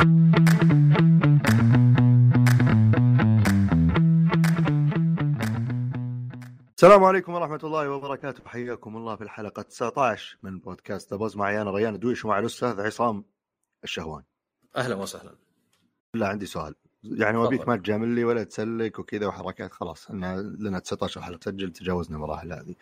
[0.00, 0.14] السلام
[7.04, 8.42] عليكم ورحمة الله وبركاته.
[8.46, 13.24] حياكم الله في الحلقة 19 من بودكاست دبوز معي أنا ريان دويش ومع الأستاذ عصام
[13.84, 14.22] الشهوان.
[14.76, 15.34] أهلا وسهلا.
[16.14, 16.74] لا عندي سؤال.
[17.04, 17.68] يعني وابيك.
[17.68, 22.52] ما تجامل لي ولا تسلك وكذا وحركات خلاص إحنا لنا 19 حلقة تسجل تجاوزنا المراحل
[22.52, 22.74] هذه.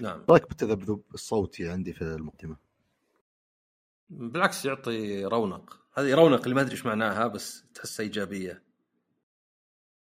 [0.00, 0.24] نعم.
[0.30, 2.56] رأيك بالتذبذب الصوتي عندي في المقدمة؟
[4.10, 5.83] بالعكس يعطي رونق.
[5.96, 8.62] هذه رونق اللي ما أدري إيش معناها بس تحسها إيجابية.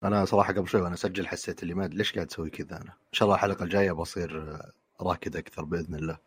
[0.04, 2.90] أنا صراحة قبل شوي وأنا أسجل حسيت اللي ما ليش قاعد أسوي كذا أنا.
[2.90, 6.18] إن شاء الله الحلقة الجاية بصير آه، راكد أكثر بإذن الله.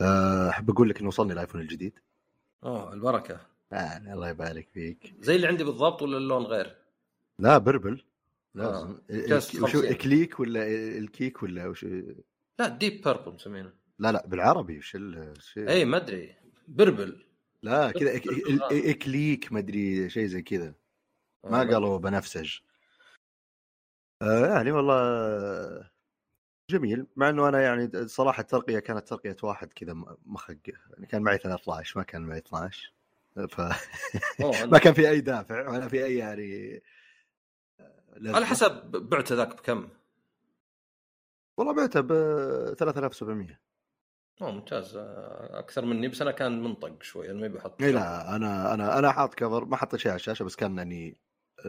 [0.00, 1.98] آه، أحب أقول لك انه وصلني الآيفون الجديد.
[2.64, 3.40] أوه البركة.
[3.72, 5.14] آه الله يبارك فيك.
[5.20, 6.76] زي اللي عندي بالضبط ولا اللون غير؟
[7.38, 8.04] لا بربل.
[8.54, 9.62] لازم آه.
[9.62, 9.92] وشو 50.
[9.92, 10.66] كليك ولا
[10.98, 11.86] إلكيك ولا وش؟
[12.58, 13.72] لا deep purple مسمينه.
[13.98, 14.96] لا لا بالعربي وش
[15.56, 16.36] اي ما أدري.
[16.68, 17.31] purple.
[17.62, 18.72] لا كذا غامق.
[18.72, 20.74] إكليك ما أدري شيء زي كذا.
[21.44, 22.58] آه، ما قالوا بنفسج.
[24.22, 25.90] آه يعني والله
[26.70, 27.06] جميل.
[27.16, 29.92] مع إنه أنا يعني صراحة الترقية كانت ترقية واحد كذا
[30.26, 30.56] مخق
[30.90, 32.92] يعني كان معي 13 ما كان معي 12
[33.48, 33.60] ف
[34.72, 36.82] ما كان في أي دافع ولا في أي يعني
[37.80, 38.36] آه، لازمة.
[38.36, 39.88] على حسب بعت ذاك بكم؟
[41.56, 42.08] والله بعته ب
[42.74, 43.60] 3700
[44.42, 44.96] أوه ممتاز.
[44.96, 48.98] آه، أكثر مني بس أنا كان منطق شوي أنا ما بحط إي لا أنا أنا
[48.98, 51.16] أنا حاط cover ما حطيت شيء على الشاشة بس كان يعني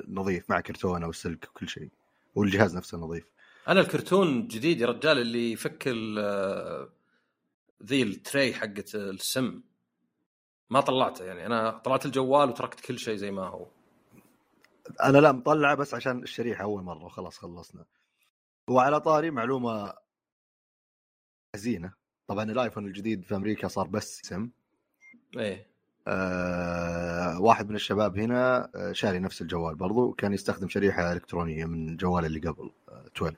[0.07, 1.89] نظيف مع كرتونه والسلك وكل شيء
[2.35, 3.25] والجهاز نفسه نظيف.
[3.67, 6.89] أنا الكرتون جديد يا رجال اللي يفك آه،
[7.83, 9.61] ذي ال tray حقت ال SIM.
[10.69, 13.67] ما طلعته يعني أنا طلعت الجوال وتركت كل شيء زي ما هو.
[15.03, 17.85] أنا لا مطلعه بس عشان الشريحة أول مرة وخلاص خلصنا.
[18.69, 19.93] وعلى طاري معلومة
[21.55, 21.93] حزينة.
[22.27, 24.49] طبعا الايفون الجديد في أمريكا صار بس سم
[25.37, 25.67] إيه.
[26.07, 31.89] آه واحد من الشباب هنا آه، شاري نفس الجوال برضو كان يستخدم شريحة إلكترونية من
[31.89, 33.35] الجوال اللي قبل آه 12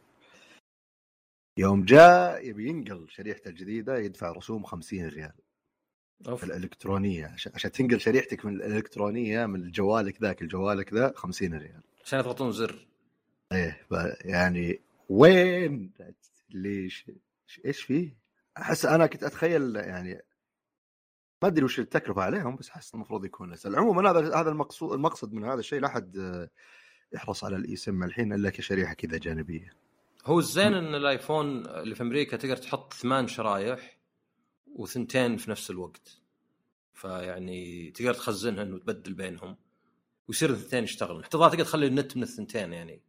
[1.57, 5.33] يوم جاء يبي ينقل شريحته الجديدة يدفع رسوم 50 ريال.
[6.27, 6.43] أوف.
[6.43, 11.81] الإلكترونية عشان عشان تنقل شريحتك من الإلكترونية من جوالك ذاك لجوالك ذا 50 ريال.
[12.03, 12.87] عشان يضغطون زر.
[13.51, 13.87] إيه
[14.21, 14.79] يعني
[15.09, 15.91] وين؟
[16.49, 17.11] ليش؟
[17.65, 18.24] إيش فيه؟
[18.57, 20.21] أحس أنا كنت أتخيل يعني
[21.41, 23.75] ما أدري وش التكلفة عليهم بس أحس المفروض يكون أسهل.
[23.75, 26.47] عموما هذا هذا المقصود المقصد من هذا الشيء لا أحد
[27.13, 29.73] يحرص على الاي سم الحين إلا كشريحة كذا جانبية.
[30.25, 33.97] هو الزين إن الآيفون اللي في أمريكا تقدر تحط ثمان شرايح
[34.67, 36.21] وثنتين في نفس الوقت.
[36.93, 39.57] فيعني تقدر تخزنهن وتبدل بينهم
[40.27, 43.01] ويصير الثنتين يشتغلون حتى الظاهر تقدر تخلي النت من الثنتين يعني.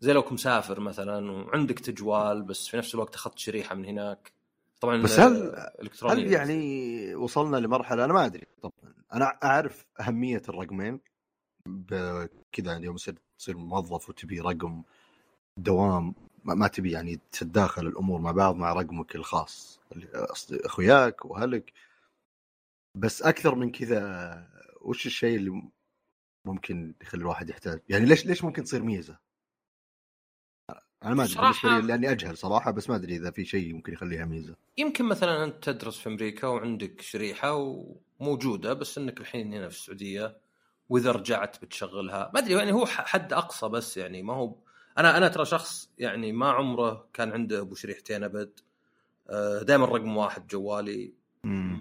[0.00, 4.32] زي لو كنت مسافر مثلا وعندك تجوال بس في نفس الوقت أخذت شريحة من هناك.
[4.82, 5.70] طبعا بس هل-
[6.10, 8.46] هل يعني وصلنا لمرحلة؟ أنا ما أدري.
[8.62, 11.00] طبعا أنا أعرف أهمية الرقمين
[12.52, 14.82] كذا يوم تصير تصير موظف وتبي رقم
[15.58, 19.80] دوام ما, ما تبي يعني تتداخل الأمور مع بعض مع رقمك الخاص
[20.52, 21.72] أخوياك وأهلك.
[22.96, 24.48] بس أكثر من كذا
[24.80, 25.62] وش الشيء اللي
[26.46, 29.18] ممكن يخلي الواحد يحتاج؟ يعني ليش ليش ممكن تصير ميزة؟
[31.04, 34.24] أنا ما أدري صراحة- لأني أجهل صراحة بس ما أدري إذا في شيء ممكن يخليها
[34.24, 34.54] ميزة.
[34.78, 37.52] يمكن مثلا أنت تدرس في أمريكا وعندك شريحة
[38.20, 40.36] وموجودة بس أنك الحين هنا في السعودية
[40.88, 42.30] وإذا رجعت بتشغلها.
[42.34, 44.54] ما أدري يعني هو حد أقصى بس يعني ما هو
[44.98, 48.60] أنا أنا ترى شخص يعني ما عمره كان عنده أبو شريحتين أبد.
[49.62, 51.12] دائما رقم واحد جوالي.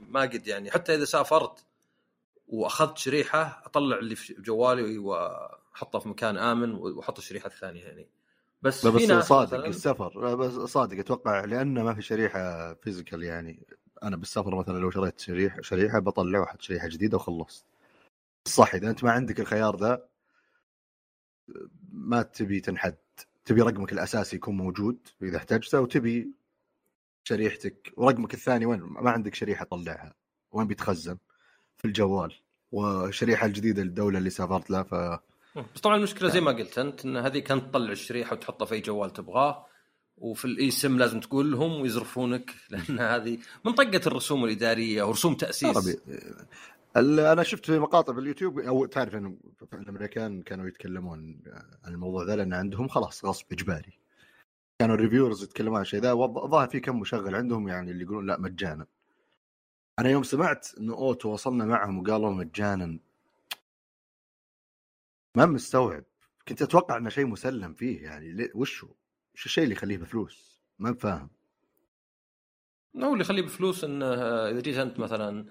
[0.09, 1.65] ما قد يعني حتى إذا سافرت
[2.47, 8.07] وأخذت شريحة أطلع اللي في جوالي واحطه في مكان آمن وأحط الشريحة الثانية يعني.
[8.61, 10.35] بس بس صادق مثلاً- السفر.
[10.35, 13.65] بس صادق أتوقع لأنه ما في شريحة physical يعني.
[14.03, 17.65] أنا بالسفر مثلا لو شريت شريحة شريحة بطلع واحط شريحة جديدة وخلصت.
[18.47, 20.05] صح إذا أنت ما عندك الخيار ذا
[21.91, 22.95] ما تبي تنحد.
[23.45, 26.31] تبي رقمك الأساسي يكون موجود إذا احتجته وتبي
[27.23, 27.93] شريحتك.
[27.97, 30.13] ورقمك الثاني وين؟ ما عندك شريحة طلعها.
[30.51, 31.17] وين بيتخزن؟
[31.77, 32.33] في الجوال.
[32.71, 35.19] والشريحة الجديدة للدولة اللي سافرت لها ف
[35.55, 38.81] بس طبعا المشكلة زي ما قلت أنت إن هذه كانت تطلع الشريحة وتحطها في أي
[38.81, 39.65] جوال تبغاه
[40.17, 45.77] وفي الإي سم لازم تقول لهم ويزرفونك لأن هذه منطقه الرسوم الإدارية ورسوم تأسيس.
[45.77, 45.99] عربي
[47.31, 49.37] أنا شفت في مقاطع باليوتيوب أو تعرف انه
[49.73, 51.41] الأمريكان كانوا يتكلمون
[51.83, 53.99] عن الموضوع ذا لأن عندهم خلاص غصب إجباري.
[54.79, 58.25] كانوا ال reviewers يتكلمون عن الشيء ذا الظاهر في كم مشغل عندهم يعني اللي يقولون
[58.25, 58.85] لا مجانا.
[59.99, 62.99] أنا يوم سمعت إنه اوه تواصلنا معهم وقالوا مجانا.
[65.35, 66.03] ما مستوعب.
[66.47, 68.89] كنت أتوقع إنه شيء مسلم فيه يعني وش هو؟
[69.35, 71.29] وش الشيء اللي يخليه بفلوس؟ ما فاهم.
[72.97, 74.05] هو اللي يخليه بفلوس إنه
[74.49, 75.45] إذا جيت أنت مثلا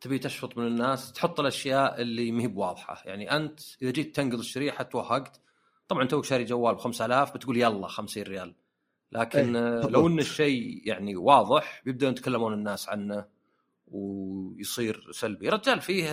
[0.00, 3.02] تبي تشفط من الناس تحط الأشياء اللي ما هي بواضحة.
[3.04, 5.40] يعني أنت إذا جيت تنقل الشريحة توهقت
[5.88, 8.54] طبعا توك شاري جوال ب 5000 بتقول يلا 50 ريال.
[9.12, 13.26] لكن آه، لو إن الشيء يعني واضح بيبداون يتكلمون الناس عنه
[13.86, 15.48] ويصير سلبي.
[15.48, 16.10] رجال فيه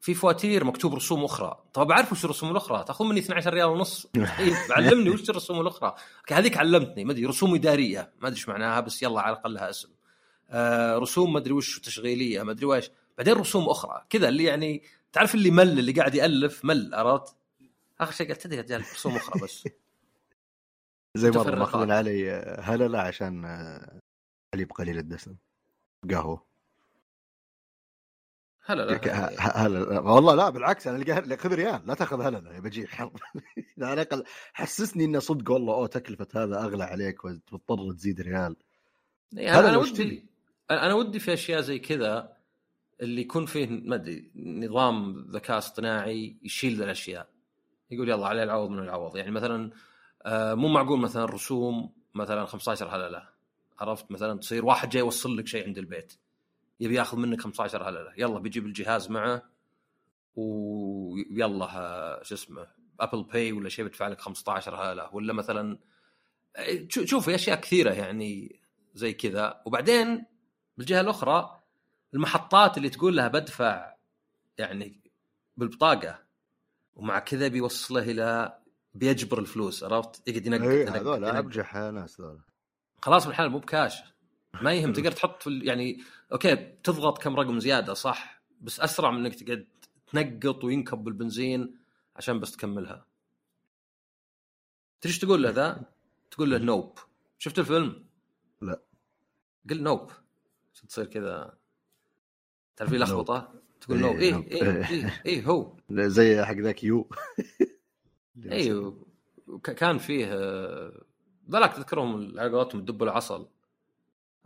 [0.00, 1.64] في فواتير مكتوب رسوم أخرى.
[1.72, 4.06] طب بعرف وش الرسوم الأخرى؟ تاخذ مني 12 ريال ونص.
[4.06, 5.94] طيب علمني وش الرسوم الأخرى.
[6.32, 7.04] هذيك علمتني.
[7.04, 8.12] ما أدري رسوم إدارية.
[8.20, 9.88] ما أدري إيش معناها بس يلا على الأقل لها اسم.
[10.50, 14.04] آه رسوم ما أدري وش تشغيلية ما أدري وش بعدين رسوم أخرى.
[14.10, 14.82] كذا اللي يعني
[15.12, 17.36] تعرف اللي مل اللي قاعد يألف مل عرفت؟
[18.00, 19.68] آخر شيء قلت تدري رجال رسوم أخرى بس.
[21.16, 21.54] زي مرة.
[21.54, 24.00] ماخذين علي آه، هلله عشان آه،
[24.54, 25.36] حليب قليل الدسم.
[26.10, 26.55] قهوة.
[28.68, 32.60] هلا لا هلا والله لا بالعكس أنا القى اللي خذ ريال لا تاخذ هلله يا
[32.60, 33.12] بجيح حر
[33.78, 38.56] على الاقل حسسني إنه صدق والله أوه تكلفة هذا أغلى عليك وتضطر تزيد ريال.
[39.32, 40.26] يعني أنا ودي.
[40.70, 42.36] أنا ودي في أشياء زي كذا
[43.00, 47.28] اللي يكون فيه ما أدري نظام ذكاء اصطناعي يشيل ذا الأشياء.
[47.90, 49.16] يقول يلا عليه العوض من العوض.
[49.16, 49.70] يعني مثلا
[50.22, 53.28] آه، مو معقول مثلا رسوم مثلا 15 هلله
[53.78, 56.12] عرفت؟ مثلا تصير واحد جاي يوصل لك شيء عند البيت.
[56.80, 58.12] يبي ياخذ منك 15 هللة.
[58.16, 59.42] يلا بيجيب الجهاز معه
[60.36, 62.66] ويلا آه، شو اسمه
[63.00, 65.14] ابل باي ولا شيء بيدفع لك 15 هللة.
[65.14, 65.78] ولا مثلا
[66.88, 68.60] شو- شوف في أشياء كثيرة يعني
[68.94, 69.62] زي كذا.
[69.66, 70.24] وبعدين
[70.78, 71.60] بالجهة الأخرى
[72.14, 73.94] المحطات اللي تقول لها بدفع
[74.58, 75.00] يعني
[75.56, 76.18] بالبطاقة.
[76.96, 78.58] ومع كذا بيوصله إلى
[78.94, 81.24] بيجبر الفلوس عرفت؟ يقعد ينقط ينقط- إيه، هذول.
[81.24, 82.40] أبجح ناس ذولا.
[83.02, 84.02] خلاص بالحال مو بكاش.
[84.62, 86.00] ما يهم تقدر تحط في يعني
[86.32, 89.66] أوكي تضغط كم رقم زيادة صح بس أسرع من إنك تقعد
[90.12, 91.76] تنقط وينكب بالبنزين
[92.16, 93.06] عشان بس تكملها.
[95.00, 95.82] تدري إيش تقول له ذا؟
[96.30, 96.98] تقول له nope
[97.38, 98.04] شفت الفيلم؟
[98.62, 98.80] لا.
[99.70, 100.10] قل nope
[100.74, 101.54] عشان تصير كذا
[102.76, 103.08] تعرف في nope.
[103.08, 104.62] لخبطه تقول إيه، nope اي.
[104.62, 107.08] اي اي اي هو زي حق ذاك you
[108.50, 109.06] أيوه
[109.62, 111.02] ك- كان فيه آه،
[111.50, 113.46] ذاك تذكرهم على قولتهم الدب العسل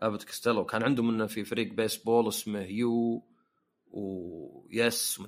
[0.00, 3.22] ابت كستيلو كان عندهم إنه في فريق بيسبول اسمه you
[3.92, 5.22] ويس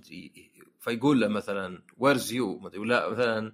[0.81, 3.53] فيقول له مثلا ويرز يو ولا مثلا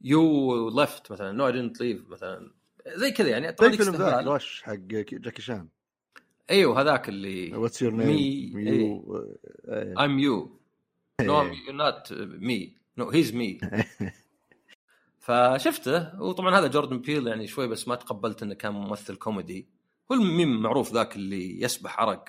[0.00, 2.52] يو ليفت مثلا نو اي دنت ليف مثلا
[2.86, 4.14] زي كذا يعني زي فيلم ذاك استهبال.
[4.28, 5.68] الوش حق جاكي شان
[6.50, 8.66] أيوه هذاك اللي واتس يور مي- نيم.
[8.68, 9.02] يو
[10.18, 10.56] you.
[11.22, 11.52] No, إيه.
[11.68, 12.10] I'm not
[12.40, 12.76] me.
[13.00, 13.60] No, he's me.
[15.26, 19.68] فشفته وطبعا هذا جوردن بيل يعني شوي بس ما تقبلت إنه كان ممثل كوميدي
[20.12, 22.24] هو الميم معروف ذاك اللي يسبح عرق.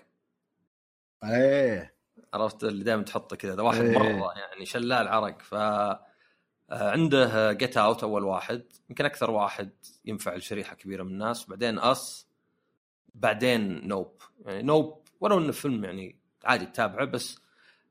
[1.24, 1.98] إيه.
[2.34, 3.98] عرفت؟ اللي دائما تحطه كذا ذا واحد إيه.
[3.98, 5.42] مرة يعني شلال عرق.
[5.42, 8.64] ف آه، عنده Get Out أول واحد.
[8.90, 9.70] يمكن أكثر واحد
[10.06, 11.46] ينفع لشريحة كبيرة من الناس.
[11.50, 12.28] بعدين Us
[13.16, 17.40] بعدين Nope يعني Nope ولو إنه فيلم يعني عادي تتابعه بس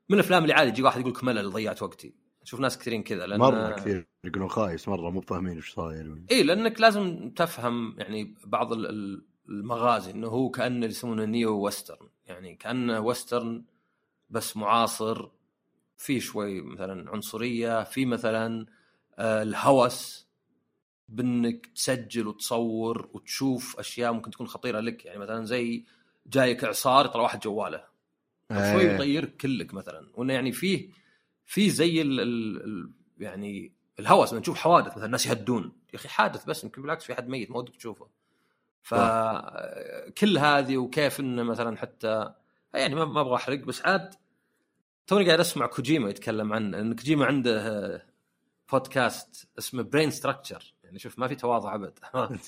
[0.09, 2.13] من الأفلام اللي عادي يجي واحد يقول لك ملل ضيعت وقتي.
[2.41, 6.21] أشوف ناس كثيرين كذا لأن مرة كثير يقولون خايس مرة مو فاهمين إيش صاير.
[6.31, 11.59] اي لأنك لازم تفهم يعني بعض ال- ال- المغازي إنه هو كأنه اللي يسمونه neo
[11.59, 13.63] western يعني كأنه western
[14.29, 15.29] بس معاصر
[15.97, 18.65] في شوي مثلا عنصرية في مثلا
[19.19, 20.27] آه، الهوس
[21.09, 25.05] بإنك تسجل وتصور وتشوف أشياء ممكن تكون خطيرة لك.
[25.05, 25.83] يعني مثلا زي
[26.27, 27.83] جايك اعصار يطلع واحد جواله.
[28.51, 28.91] شوي إيه.
[28.95, 30.09] يطيرك كلك مثلا.
[30.13, 30.89] وإنه يعني فيه
[31.45, 35.71] في زي ال ال ال يعني الهوس لما نشوف حوادث مثلا الناس يهدون.
[35.93, 38.07] يا أخي حادث بس يمكن بالعكس في احد ميت ما ودك تشوفه.
[38.87, 42.33] فكل هذه وكيف إنه مثلا حتى
[42.73, 44.15] يعني ما ما أبغى أحرق بس عاد
[45.07, 48.05] توني قاعد أسمع كوجيما يتكلم عنه لأن كوجيما عنده آه،
[48.71, 51.99] بودكاست اسمه Brain Structure يعني شوف ما في تواضع أبد.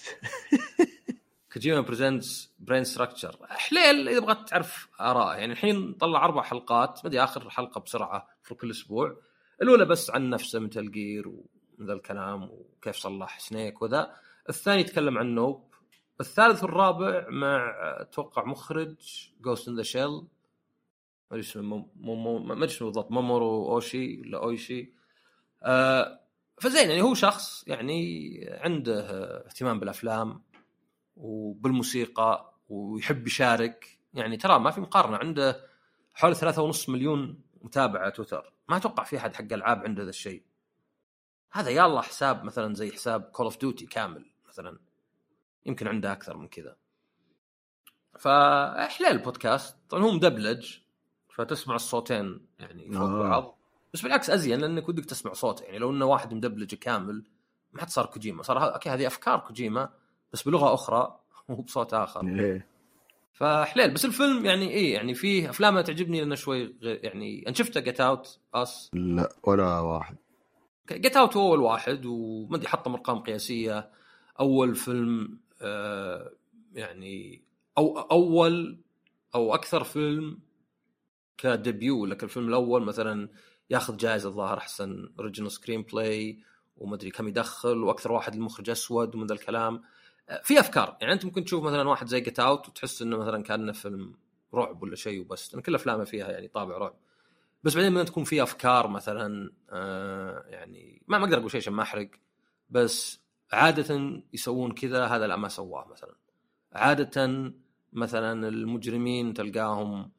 [1.54, 7.24] Kojima Presents Brain Structure حليل إذا بغيت تعرف اراء يعني الحين طلع أربع حلقات بدي
[7.24, 9.18] آخر حلقة بسرعة في كل أسبوع.
[9.62, 14.16] الأولى بس عن نفسه Metal Gear ومن ذا الكلام وكيف صلح Snake وذا.
[14.50, 15.69] الثاني يتكلم عن Nope.
[16.22, 18.96] الثالث والرابع مع أتوقع مخرج
[19.42, 20.28] Ghost in the Shell
[21.32, 21.90] ما اسمه
[22.40, 23.12] ما اسمه بالضبط.
[23.12, 24.94] مومورو اوشي ولا اويشي
[25.64, 26.20] آه
[26.58, 29.02] فزين يعني هو شخص يعني عنده
[29.46, 30.44] اهتمام بالأفلام
[31.16, 34.00] وبالموسيقى ويحب يشارك.
[34.14, 35.68] يعني ترى ما في مقارنة عنده
[36.14, 38.54] حوالي ثلاثة ونص مليون متابع على تويتر.
[38.70, 40.44] ما أتوقع في أحد حق ألعاب عنده ذا الشيء.
[41.52, 44.89] هذا الله حساب مثلا زي حساب Call of Duty كامل مثلا.
[45.66, 46.76] يمكن عنده أكثر من كذا.
[48.20, 49.78] فاحلى البودكاست.
[49.90, 50.78] طبعا هو مدبلج
[51.30, 53.30] فتسمع الصوتين يعني فوق آه.
[53.30, 53.60] بعض.
[53.94, 57.24] بس بالعكس أزين لأنك ودك تسمع صوته يعني لو إنه واحد مدبلجه كامل
[57.74, 58.44] ما حد صار كوجيما.
[58.44, 59.90] صار okay هذه أفكار كوجيما
[60.34, 62.40] بس بلغة أخرى وبصوت آخر.
[62.40, 62.68] إيه.
[63.34, 67.80] فحليل بس الفيلم يعني إيه يعني فيه افلام تعجبني لأنه شوي غير يعني أنا شفته
[67.80, 70.16] Get Out Us؟ لا ولا واحد.
[70.92, 73.90] Get Out هو أول واحد وما أدري حطم ارقام قياسية.
[74.40, 75.40] أول فيلم
[76.74, 77.44] يعني
[77.78, 78.82] أو أول
[79.36, 80.40] أو أكثر فيلم
[81.38, 83.30] ك debut لك الفيلم الأول مثلا
[83.70, 86.40] ياخذ جائزه الظاهر أحسن original screenplay
[86.78, 89.82] ومدري كم يدخل وأكثر واحد المخرج أسود ومن ذا الكلام.
[90.30, 93.44] آه، في أفكار يعني أنت ممكن تشوف مثلا واحد زي جيت اوت وتحس إنه مثلا
[93.44, 94.14] كأنه فيلم
[94.54, 96.96] رعب ولا شيء وبس لأن كل أفلامه فيها يعني طابع رعب.
[97.64, 101.74] بس بعدين لما تكون في أفكار مثلا آه يعني ما ما أقدر أقول شيء عشان
[101.74, 102.10] ما أحرق
[102.70, 103.19] بس
[103.52, 106.16] عادة يسوون كذا هذا لا ما سواه مثلا.
[106.74, 107.52] عادة
[107.94, 110.12] مثلا المجرمين تلقاهم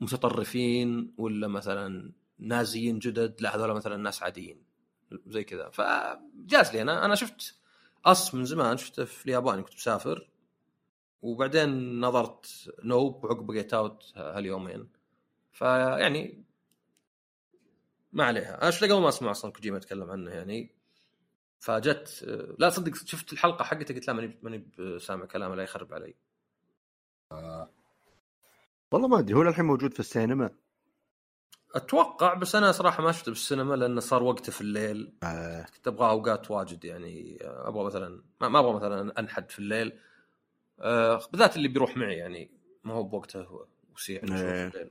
[0.00, 4.62] متطرفين ولا مثلا نازيين جدد لا هذول مثلا ناس عاديين
[5.26, 5.70] زي كذا.
[5.70, 7.04] فجاز لي أنا.
[7.04, 7.54] أنا شفت
[8.04, 10.30] Us من زمان شفته في اليابان كنت مسافر.
[11.22, 14.88] وبعدين نظرت Nope وعقب Get Out هاليومين.
[15.52, 16.44] فيعني
[18.12, 18.62] ما عليها.
[18.62, 20.79] أنا قبل ما أسمع أصلا كوجيما يتكلم عنه يعني.
[21.60, 22.24] فجت
[22.58, 26.14] لا صدق شفت الحلقة حقته قلت لا ماني ماني سامع كلامه لا يخرب علي.
[28.92, 30.50] والله ما أدري هو الحين موجود في السينما؟
[31.74, 35.12] أتوقع بس أنا صراحة ما شفته بالسينما لأنه صار وقته في الليل.
[35.22, 35.62] آه.
[35.62, 39.98] كنت أبغى أوقات واجد يعني أبغى مثلا ما أبغى مثلا أنحد في الليل.
[40.80, 42.50] آه بالذات اللي بيروح معي يعني
[42.84, 44.28] ما هو بوقته وسيع إيه.
[44.28, 44.90] في الليل.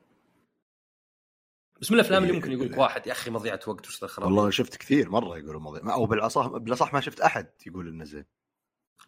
[1.81, 2.77] بس من الأفلام اللي إيه، ممكن يقول لك.
[2.77, 6.05] واحد يا أخي مضيعة وقت وش ذا الخراب والله شفت كثير مرة يقولوا ماضي أو
[6.05, 8.25] بالاصح بالأصح ما شفت أحد يقول إنه زين.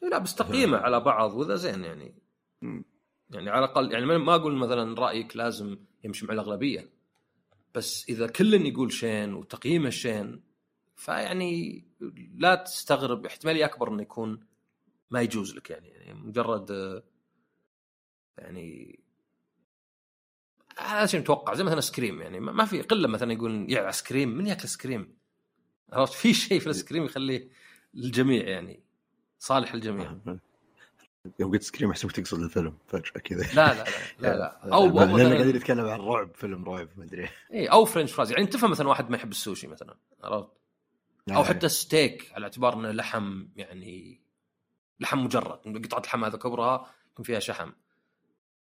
[0.01, 2.15] لا بس تقييمه على بعض وذا زين يعني.
[2.61, 2.85] مم.
[3.29, 6.89] يعني على الأقل يعني ما- ما أقول مثلا رأيك لازم يمشي مع الأغلبية.
[7.75, 10.43] بس إذا كل يقول شين وتقييمه شين
[10.95, 11.83] فيعني
[12.35, 13.25] لا تستغرب.
[13.25, 14.39] احتمالية أكبر إنه يكون
[15.09, 17.03] ما يجوز لك يعني, يعني مجرد آه،
[18.37, 18.99] يعني
[20.77, 24.47] هذا شيء متوقع زي مثلا سكريم يعني ما في قلة مثلا يقول يا سكريم من
[24.47, 25.17] ياكل سكريم
[25.93, 27.49] عرفت؟ في شيء في السكريم يخليه
[27.93, 28.83] للجميع يعني
[29.39, 30.15] صالح للجميع
[31.39, 33.43] يوم قلت سكريم احسبك تقصد الفيلم فجأة كذا.
[33.53, 33.85] لا لا
[34.19, 34.59] لا لا.
[34.73, 37.29] أو, لأنه مثلا قاعدين نتكلم عن رعب فيلم رعب ما أدري.
[37.53, 40.49] اي أو french fries يعني تفهم مثلا واحد ما يحب السوشي مثلا عرفت؟
[41.29, 41.35] آه.
[41.35, 44.21] أو حتى ستيك على اعتبار إنه لحم يعني
[44.99, 47.71] لحم مجرد قطعة لحم هذا كبرها يكون فيها شحم.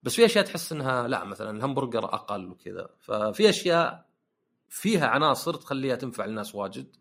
[0.04, 2.90] بس في أشياء تحس إنها لا مثلا الهمبرجر أقل وكذا.
[3.00, 4.06] ففي أشياء
[4.70, 6.96] فيها عناصر تخليها تنفع للناس واجد.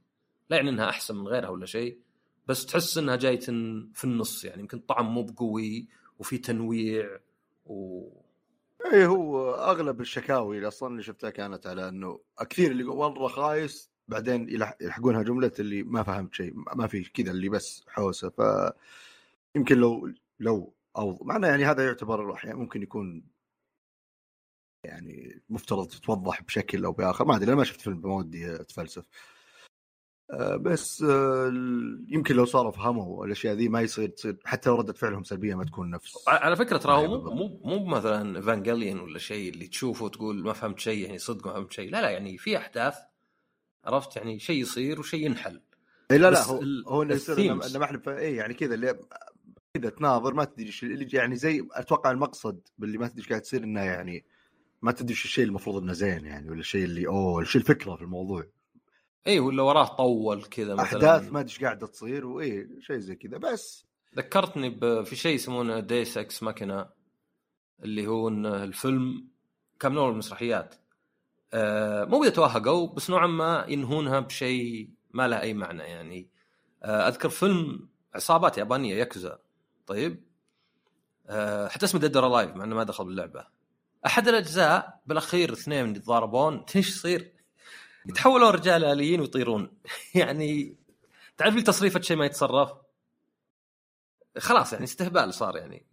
[0.50, 1.98] لا يعني إنها أحسن من غيرها ولا شيء
[2.46, 3.40] بس تحس إنها جاية
[3.94, 4.60] في النص يعني.
[4.60, 7.18] يمكن طعم مو بقوي وفي تنويع
[7.66, 8.08] و
[8.92, 12.20] اي هو أغلب الشكاوي اللي أصلا اللي شفتها كانت على إنه
[12.50, 17.30] كثير اللي مره خايس بعدين يلح- يلحقونها جملة اللي ما فهمت شيء ما في كذا
[17.30, 18.28] اللي بس حوسة.
[18.28, 18.40] ف
[19.56, 20.10] يمكن لو
[20.40, 23.24] لو أو معناه يعني هذا يعتبر أحيانا ممكن يكون
[24.84, 27.24] يعني مفترض تتوضح بشكل أو بآخر.
[27.24, 29.08] ما أدري أنا ما شفت فيلم ما ودي اتفلسف
[30.30, 31.52] آه، بس آه،
[32.08, 35.64] يمكن لو صاروا فهموا الاشياء ذي ما يصير تصير حتى لو ردة فعلهم سلبية ما
[35.64, 37.60] تكون نفس على فكرة ترى هو مو.
[37.64, 41.72] مو مثلا ايفانجيليون ولا شيء اللي تشوفه وتقول ما فهمت شيء يعني صدق ما فهمت
[41.72, 41.90] شيء.
[41.90, 42.94] لا لا يعني في أحداث
[43.84, 45.60] عرفت؟ يعني شيء يصير وشيء ينحل.
[46.10, 48.98] اي لا لا هو هو إنه يصير إنه ما إحنا اي يعني كذا اللي
[49.74, 53.40] كذا تناظر ما تدري إيش اللي يعني زي أتوقع المقصد باللي ما تدري إيش قاعد
[53.42, 54.24] تصير إنه يعني
[54.82, 58.02] ما تدري إيش الشيء المفروض إنه زين يعني ولا الشيء اللي أوه إيش الفكرة في
[58.02, 58.46] الموضوع؟
[59.26, 60.84] اي ولا وراه طول كذا مثلا.
[60.84, 63.38] أحداث ما أدري إيش قاعدة تصير وإيه شيء زي كذا.
[63.38, 66.86] بس ذكرتني في شيء يسمونه deus ex machina
[67.82, 69.28] اللي هو إن الفيلم
[69.80, 70.74] كان من أول المسرحيات.
[71.52, 76.28] آه مو توهقوا بس نوعا ما ينهونها بشيء ما له أي معنى يعني.
[76.82, 79.43] آه أذكر فيلم عصابات يابانية ياكوزا.
[79.86, 80.24] طيب.
[81.26, 83.46] آه حتى اسمه Dead or Alive مع إنه ما دخل باللعبة.
[84.06, 87.32] أحد الأجزاء بالأخير اثنين يتضاربون إيش يصير؟
[88.06, 89.70] يتحولون رجال آليين ويطيرون.
[90.14, 90.76] يعني
[91.36, 92.72] تعرف لي تصريفه شيء ما يتصرف؟
[94.38, 95.86] خلاص يعني استهبال صار يعني.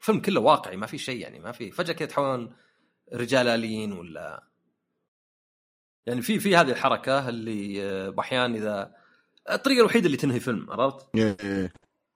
[0.00, 1.70] الفيلم كله واقعي ما في شيء يعني ما في.
[1.70, 2.56] فجأة كذا يتحولون
[3.12, 4.48] رجال آليين ولا؟
[6.06, 8.94] يعني في في هذه الحركة اللي آه، باحيان إذا
[9.50, 11.06] الطريقة الوحيدة اللي تنهي فيلم عرفت؟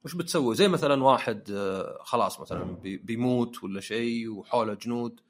[0.04, 5.20] وش بتسوي؟ زي مثلا واحد آه، خلاص مثلا بي- بيموت ولا شيء وحوله جنود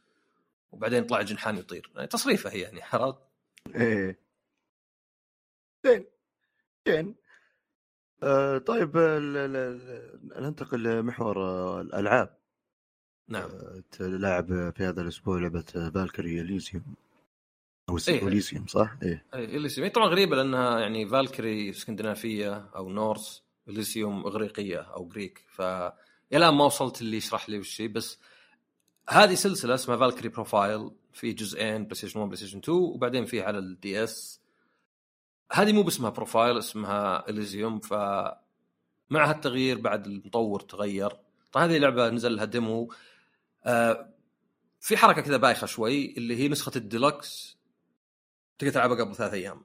[0.72, 1.90] وبعدين طلع جنحان يطير.
[1.94, 3.18] يعني تصريفه هي يعني عرفت؟
[3.74, 4.18] إيه.
[5.86, 6.04] زين.
[6.88, 7.14] زين.
[8.22, 12.38] آه طيب ال- ننتقل لمحور آه، الألعاب.
[13.28, 13.50] نعم.
[13.50, 16.84] آه، لاعب في هذا الأسبوع لعبة فالكري اليزيوم
[17.88, 18.28] أو إيه.
[18.28, 19.24] اليزيوم صح؟ إيه.
[19.34, 25.44] اي اليسيوم هي طبعا غريبة لأنها يعني فالكري اسكندنافيه أو نورس اليسيوم اغريقيه أو جريك
[25.48, 25.60] ف
[26.32, 28.18] الآن ما وصلت اللي يشرح لي وش بس
[29.08, 34.04] هذه سلسلة اسمها Valkyrie Profile في جزئين PlayStation 1 PlayStation 2 وبعدين في على ال
[34.04, 34.40] DS
[35.52, 37.92] هذه مو باسمها Profile اسمها Elysium ف
[39.10, 41.16] مع هالتغيير بعد المطور تغير.
[41.52, 42.92] طبعا هذه لعبة نزل لها demo
[43.64, 44.14] آه
[44.80, 47.58] في حركة كذا بايخة شوي اللي هي نسخة الديلكس.
[48.58, 49.62] تقدر تلعبها قبل ثلاث أيام.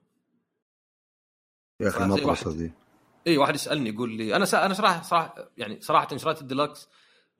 [1.80, 2.72] يا أخي واحد- ذي
[3.28, 4.66] اي واحد يسألني يقول لي أنا سا...
[4.66, 6.90] أنا صراحة صراحة يعني صراحة شريت الديلكس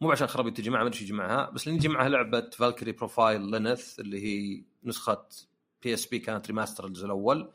[0.02, 2.92] مو عشان خرابيط تجي معها ما أدري إيش يجي معها بس يجي معها لعبة Valkyrie
[2.92, 5.26] Profile Lenneth اللي هي نسخة
[5.84, 7.52] PSP كانت remaster الجزء الأول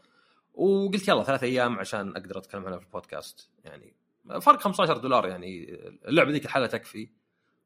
[0.55, 3.51] وقلت يلا ثلاث أيام عشان أقدر أتكلم عنها في البودكاست.
[3.65, 3.95] يعني
[4.41, 5.75] فرق 15 دولار يعني
[6.09, 7.09] اللعبة ذيك الحالة تكفي.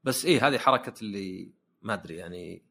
[0.04, 2.62] بس إيه هذه حركة اللي ما أدري يعني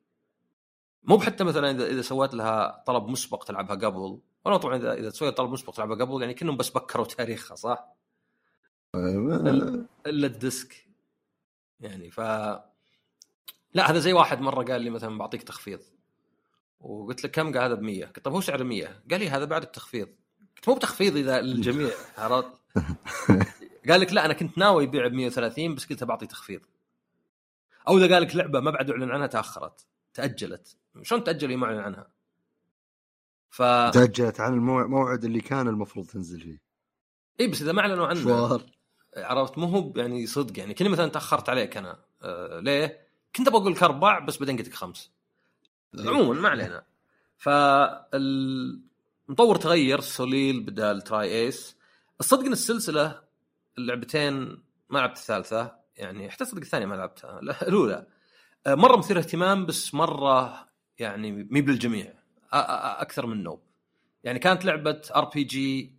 [1.03, 5.09] مو بحتى مثلا إذا إذا سويت لها طلب مسبق تلعبها قبل ولا طبعا اذا إذا
[5.09, 7.95] سويت طلب مسبق تلعبها قبل يعني كأنهم بس بكروا تاريخها صح؟
[8.95, 10.87] آه، الا الديسك.
[11.79, 12.19] يعني ف
[13.73, 15.79] لا هذا زي واحد مرة قال لي مثلا بعطيك تخفيض.
[16.79, 19.45] وقلت له كم؟ قال هذا ب 100 قلت طيب هو سعره 100 قال لي هذا
[19.45, 20.07] بعد التخفيض.
[20.57, 22.61] قلت مو بتخفيض إذا للجميع عرفت؟
[23.89, 26.61] قال لك لا أنا كنت ناوي يبيع ب 130 بس قلت بعطي تخفيض.
[27.87, 30.77] أو إذا قال لك لعبة ما بعد أعلن عنها تأخرت تأجلت.
[31.01, 32.14] شلون تأجل ما اعلن عنها؟
[33.55, 33.61] ف
[33.93, 36.61] تاجلت عن الموعد اللي كان المفروض تنزل فيه.
[37.39, 38.65] إي بس إذا ما أعلنوا عنها مشوار
[39.17, 43.61] عرفت؟ مو هو يعني صدق يعني كني مثلا تأخرت عليك أنا آه ليه؟ كنت أبغى
[43.61, 45.11] أقول لك أربع بس بعدين قلت لك خمس.
[45.99, 46.83] عموما ما علينا.
[48.17, 51.75] فالمطور تغير سوليل بدال تراي إيس.
[52.19, 53.21] الصدق إن السلسلة
[53.77, 54.33] اللعبتين
[54.89, 58.07] ما لعبت الثالثة يعني حتى صدق الثانية ما لعبتها لا، الأولى.
[58.67, 60.67] آه، مرة مثيرة اهتمام بس مرة
[60.99, 62.13] يعني مي بالجميع.
[62.55, 63.61] أكثر من نوب.
[64.23, 65.95] يعني كانت لعبة RPG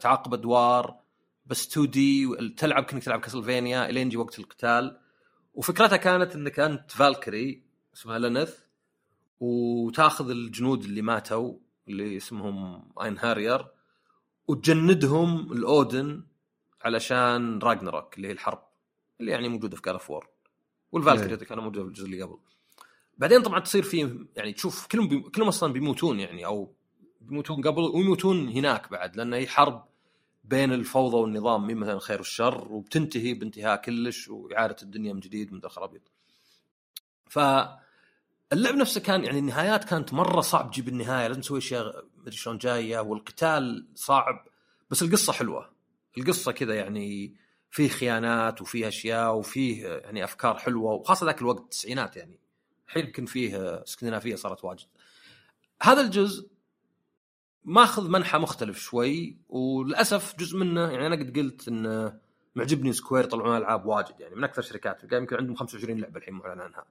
[0.00, 1.00] تعاقب أدوار
[1.46, 5.00] بس 2D تلعب كأنك تلعب كاسلفانيا الين يجي وقت القتال.
[5.54, 7.62] وفكرتها كانت إنك أنت فالكري
[7.94, 8.58] اسمها لينيث
[9.40, 13.66] وتاخذ الجنود اللي ماتوا اللي اسمهم اينهاريار
[14.48, 16.24] وتجندهم لأودن
[16.84, 18.62] علشان راجنروك اللي هي الحرب
[19.20, 20.28] اللي يعني موجودة في قاد اوف وور
[20.92, 21.36] والفالكري.
[21.36, 22.38] كانوا موجودة في الجزء اللي قبل.
[23.18, 25.20] بعدين طبعا تصير فيه يعني تشوف كلهم بي...
[25.20, 26.74] كلهم أصلا بيموتون يعني أو
[27.20, 29.88] بيموتون قبل ويموتون هناك بعد لأن هي حرب
[30.44, 35.64] بين الفوضى والنظام مين مثلا الخير والشر وبتنتهي بانتهاء كلش وإعادة الدنيا من جديد من
[35.64, 36.02] الخرابيط.
[37.30, 42.58] فاللعب نفسه كان يعني النهايات كانت مرة صعب تجيب النهاية لازم تسوي أشياء مدري شلون
[42.58, 44.46] جاية والقتال صعب
[44.90, 45.70] بس القصة حلوة.
[46.18, 47.34] القصة كذا يعني
[47.70, 52.38] فيه خيانات وفيه أشياء وفيه يعني أفكار حلوة وخاصة ذاك الوقت التسعينات يعني
[52.88, 54.86] الحين يمكن فيه اسكندنافيه صارت واجد.
[55.82, 56.48] هذا الجزء
[57.64, 62.12] ماخذ منحى مختلف شوي وللأسف جزء منه يعني أنا قد قلت إن
[62.54, 66.60] معجبني سكوير يطلعون ألعاب واجد يعني من أكثر قاعد يمكن عندهم 25 لعبة الحين معلن
[66.60, 66.84] عنها.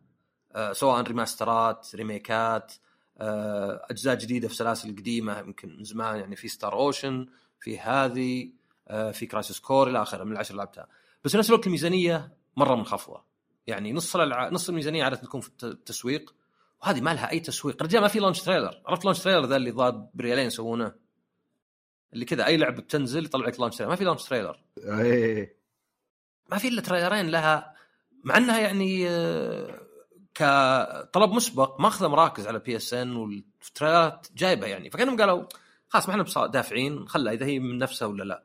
[0.52, 2.74] أه سواء ريماسترات ريميكات
[3.18, 7.28] أه أجزاء جديدة في سلاسل قديمة يمكن من زمان يعني في ستار اوشن
[7.60, 8.50] في هذه
[8.88, 10.88] أه في كرايسيس كور إلى آخره من العشر لعبتها.
[11.24, 13.27] بس في نفس الوقت الميزانية مرة منخفضة.
[13.68, 14.50] يعني نص الألع...
[14.50, 16.36] نص الميزانية عادة تكون في التسويق
[16.82, 17.84] وهذه ما لها أي تسويق.
[17.84, 20.94] رجال ما في launch trailer عرفت launch trailer ذا اللي ضاد بريالين يسوونه؟
[22.14, 25.58] اللي كذا أي لعبة بتنزل يطلع لك launch trailer ما في launch trailer إيه
[26.52, 27.74] ما في إلا تريلرين لها
[28.24, 29.82] مع إنها يعني آه،
[30.34, 34.90] كطلب مسبق ماخذة مراكز على بي اس ان والتريلرات جايبة يعني.
[34.90, 35.44] فكأنهم قالوا
[35.90, 38.44] خلاص ما إحنا دافعين خلها إذا هي من نفسها ولا لا.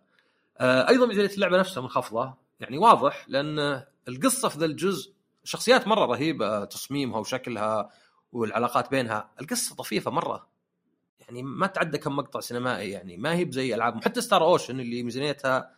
[0.59, 5.12] آه، أيضا ميزانية اللعبة نفسها منخفضة يعني واضح لأن القصة في ذا الجزء
[5.45, 7.91] شخصيات مرة رهيبة تصميمها وشكلها
[8.33, 9.31] والعلاقات بينها.
[9.41, 10.49] القصة طفيفة مرة.
[11.21, 15.03] يعني ما تعدى كم مقطع سينمائي يعني ما هي بزي العاب حتى ستار اوشن اللي
[15.03, 15.75] ميزانيتها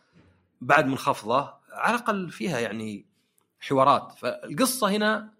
[0.61, 3.05] بعد منخفضة على الأقل فيها يعني
[3.59, 4.11] حوارات.
[4.11, 5.33] فالقصة هنا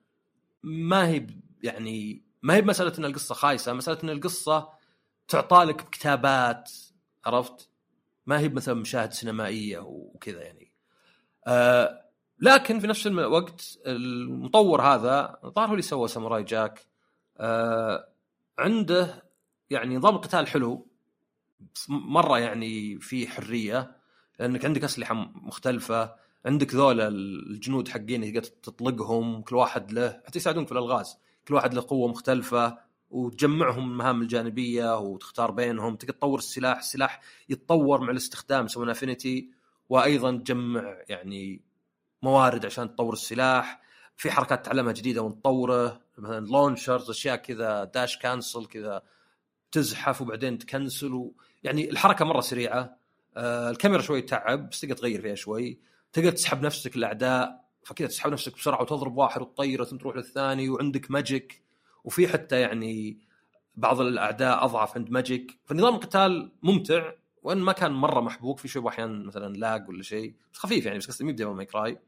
[0.63, 1.27] ما هي
[1.63, 4.69] يعني ما هي بمسألة إن القصة خايسة مسألة إن القصة
[5.27, 6.71] تعطى لك بكتابات
[7.25, 7.69] عرفت؟
[8.25, 10.73] ما هي مثلا مشاهد سينمائية وكذا يعني.
[11.47, 12.04] آه
[12.39, 16.87] لكن في نفس الوقت المطور هذا الظاهر هو اللي سوى ساموراي جاك
[17.37, 18.07] آه
[18.59, 19.23] عنده
[19.69, 20.87] يعني نظام القتال حلو
[21.89, 23.97] مرة يعني في حرية
[24.39, 30.67] لأنك عندك أسلحة مختلفة عندك ذولا الجنود حقين تقدر تطلقهم كل واحد له حتى يساعدونك
[30.67, 31.17] في الألغاز
[31.47, 32.77] كل واحد له قوة مختلفة
[33.09, 39.51] وتجمعهم المهام الجانبية وتختار بينهم تقدر تطور السلاح السلاح يتطور مع الاستخدام يسوون affinity
[39.89, 41.61] وأيضا تجمع يعني
[42.25, 43.81] موارد عشان تطور السلاح
[44.17, 49.01] في حركات تعلمها جديدة ونطوره مثلا launchers أشياء كذا dash cancel كذا
[49.71, 51.33] تزحف وبعدين تكنسل و...
[51.63, 52.97] يعني الحركة مرة سريعة.
[53.37, 55.79] آه الكاميرا شوي تعب بس تقدر تغير فيها شوي.
[56.13, 61.11] تقدر تسحب نفسك الاعداء فكذا تسحب نفسك بسرعة وتضرب واحد وتطيره ثم تروح للثاني وعندك
[61.11, 61.63] magic
[62.03, 63.19] وفي حتى يعني
[63.75, 67.11] بعض الأعداء أضعف عند magic فنظام القتال ممتع
[67.43, 70.97] وإن ما كان مرة محبوك في شوي أحيانا مثلا lag ولا شيء بس خفيف يعني
[70.97, 71.99] بس قصدي مي بديفل ماي كراي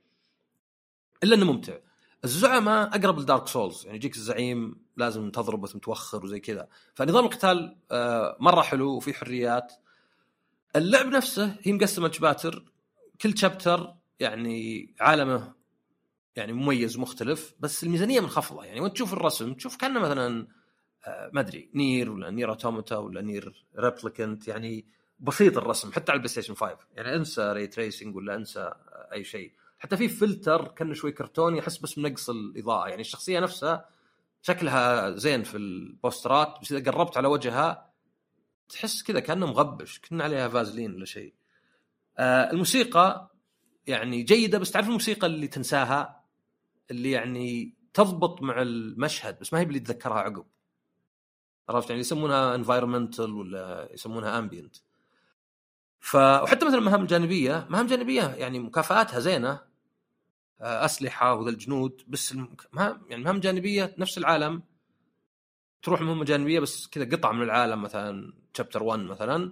[1.23, 1.77] إلا إنه ممتع.
[2.23, 3.85] الزعماء أقرب لدارك سولز.
[3.85, 6.67] يعني يجيك الزعيم لازم تضربه ثم توخر وزي كذا.
[6.95, 9.73] فنظام القتال آه، مرة حلو وفي حريات.
[10.75, 12.65] اللعب نفسه هي مقسمة لشباتر
[13.21, 15.53] كل chapter يعني عالمه
[16.35, 20.47] يعني مميز ومختلف بس الميزانية منخفضه يعني وانت تشوف الرسم تشوف كأنه مثلا
[21.07, 24.47] آه، ما أدري نير ولا نير أوتوماتا ولا نير ريبليكنت.
[24.47, 24.85] يعني
[25.19, 29.23] بسيط الرسم حتى على البلاي ستيشن 5 يعني انسى ray tracing ولا انسى آه، أي
[29.23, 29.51] شيء.
[29.79, 32.87] حتى في فلتر كأنه شوي كرتوني أحس بس منقص الإضاءة.
[32.89, 33.89] يعني الشخصية نفسها
[34.41, 37.93] شكلها زين في البوسترات بس إذا قربت على وجهها
[38.69, 41.33] تحس كذا كأنه مغبش كنا عليها فازلين ولا شيء.
[42.17, 43.31] آه الموسيقى
[43.87, 46.23] يعني جيدة بس تعرف الموسيقى اللي تنساها؟
[46.91, 50.45] اللي يعني تضبط مع المشهد بس ما هي اللي تذكرها عقب.
[51.69, 54.75] عرفت؟ يعني يسمونها environmental ولا يسمونها ambient
[56.07, 59.61] ف وحتى مثلا المهام الجانبية مهام جانبية يعني مكافآتها زينة.
[60.61, 64.63] آه، أسلحة وذا الجنود بس المهام يعني مهام جانبية نفس العالم.
[65.83, 69.51] تروح مهمة جانبية بس كذا قطعه من العالم مثلا شابتر 1 مثلا.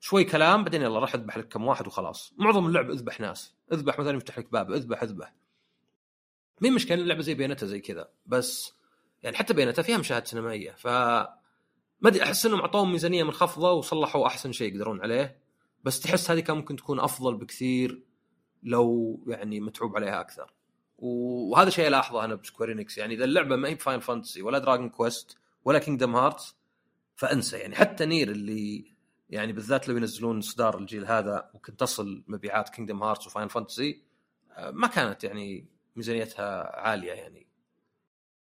[0.00, 2.32] شوي كلام بعدين يلا راح اذبح لك كم واحد وخلاص.
[2.38, 3.54] معظم اللعب اذبح ناس.
[3.72, 5.34] اذبح مثلا يفتح لك باب اذبح اذبح.
[6.60, 8.74] مين مشكلة اللعبة زي بينتا زي كذا؟ بس
[9.22, 10.86] يعني حتى بينتا فيها مشاهد سينمائية ف
[12.00, 15.45] ما أدري أحس إنهم أعطوهم ميزانية منخفضه وصلحوا أحسن شيء يقدرون عليه.
[15.86, 18.02] بس تحس هذه كان ممكن تكون أفضل بكثير
[18.62, 20.52] لو يعني متعوب عليها أكثر.
[20.98, 24.88] وهذا شيء ألاحظه أنا بسكوير اينكس يعني إذا اللعبة ما هي بفاينل فانتسي ولا دراجون
[24.88, 26.56] كويست ولا كينجدم هارتس
[27.16, 27.56] فأنسى.
[27.56, 28.94] يعني حتى نير اللي
[29.30, 34.02] يعني بالذات لو ينزلون اصدار الجيل هذا ممكن تصل مبيعات كينجدم هارتس وفاينل فانتسي
[34.58, 37.46] ما كانت يعني ميزانيتها عالية يعني.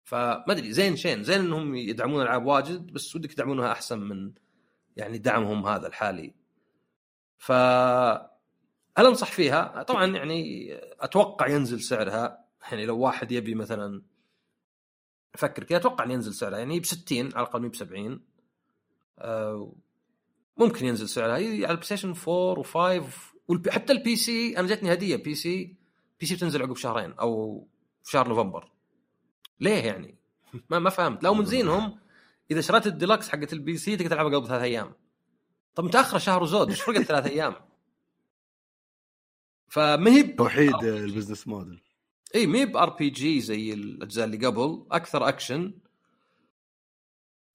[0.03, 1.23] فما أدري زين شين.
[1.23, 4.31] زين إنهم يدعمون ألعاب واجد بس ودك يدعمونها أحسن من
[4.95, 6.46] يعني دعمهم هذا الحالي.
[7.37, 7.51] ف
[8.97, 10.69] هل أنصح فيها؟ طبعا يعني
[10.99, 12.45] أتوقع ينزل سعرها.
[12.71, 14.01] يعني لو واحد يبي مثلا
[15.35, 16.59] أفكر كذا أتوقع ان ينزل سعرها.
[16.59, 18.21] يعني ب 60 على الأقل ب 70
[19.19, 19.73] أه
[20.57, 21.33] ممكن ينزل سعرها.
[21.33, 25.15] على البلاي ستيشن 4 و5 حتى ال PC أنا جتني هدية.
[25.15, 25.75] PC
[26.19, 27.67] PC بتنزل عقب شهرين أو
[28.03, 28.71] في شهر نوفمبر.
[29.59, 30.17] ليه يعني؟
[30.69, 31.23] ما ما فهمت.
[31.23, 31.99] لو من زينهم
[32.51, 34.93] إذا شريت الديلكس حقت ال PC تقدر تلعبها قبل ثلاث أيام.
[35.77, 37.55] طب متاخره شهر وزود إيش فرقت ثلاث أيام؟
[39.67, 41.81] فما هي توحيد ال business model.
[42.35, 45.73] إي ما هي بـ RPG زي الأجزاء اللي قبل أكثر أكشن.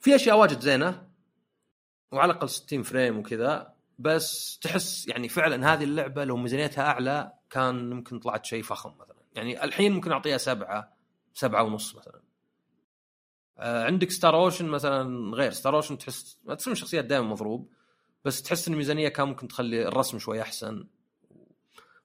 [0.00, 1.08] في أشياء واجد زينة
[2.12, 7.90] وعلى الأقل 60 frame وكذا بس تحس يعني فعلا هذه اللعبة لو ميزانيتها أعلى كان
[7.90, 9.22] ممكن طلعت شيء فخم مثلا.
[9.34, 10.96] يعني الحين ممكن أعطيها سبعة
[11.34, 12.22] سبعة ونص مثلا.
[13.58, 15.50] آه عندك ستار اوشن مثلا غير.
[15.50, 17.72] ستار اوشن تحس ما تسمى شخصيات دائما مضروب.
[18.24, 20.86] بس تحس إن الميزانية كان ممكن تخلي الرسم شوي أحسن.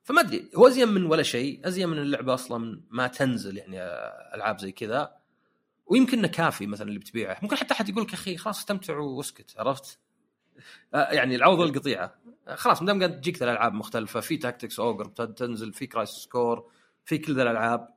[0.04, 3.82] فما أدري هو أزين من ولا شيء أزين من اللعبة أصلا ما تنزل يعني
[4.36, 5.18] ألعاب زي كذا.
[5.86, 7.38] ويمكن كافي مثلا اللي بتبيعه.
[7.42, 10.00] ممكن حتى أحد يقول لك أخي خلاص استمتع واسكت عرفت؟
[10.94, 12.16] آه، يعني العوض القطيعة.
[12.48, 16.72] آه، خلاص ما دام قاعد تجيك الألعاب مختلفة في تاكتكس اوجر تنزل في كرايس سكور
[17.06, 17.88] في كل ذا الألعاب.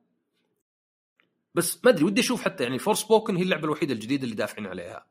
[1.55, 4.67] بس ما أدري ودي أشوف حتى يعني فور سبوكن هي اللعبة الوحيدة الجديدة اللي دافعين
[4.67, 5.07] عليها.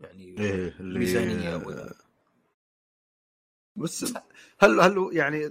[0.00, 1.56] يعني إيه ميزانيه
[3.76, 4.14] بس
[4.58, 5.50] هل هل يعني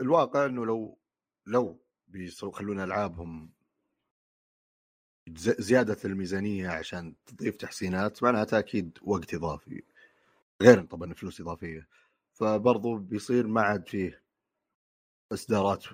[0.00, 0.98] الواقع إنه لو
[1.46, 3.50] لو بيخلون ألعابهم
[5.58, 9.82] زيادة الميزانية عشان تضيف تحسينات معناتها أكيد وقت إضافي.
[10.62, 11.88] غير طبعا فلوس إضافية.
[12.32, 14.22] فبرضو بيصير ما عاد فيه
[15.32, 15.84] إصدارات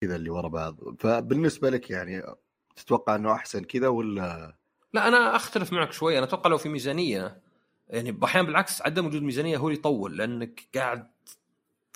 [0.00, 0.96] كذا اللي ورا بعض.
[1.00, 2.22] فبالنسبة لك يعني
[2.76, 4.56] تتوقع إنه أحسن كذا ولا
[4.92, 6.18] لا أنا أختلف معك شوي.
[6.18, 7.40] أنا أتوقع لو في ميزانية
[7.88, 11.10] يعني أحيانا بالعكس عدم وجود ميزانية هو اللي يطول لأنك قاعد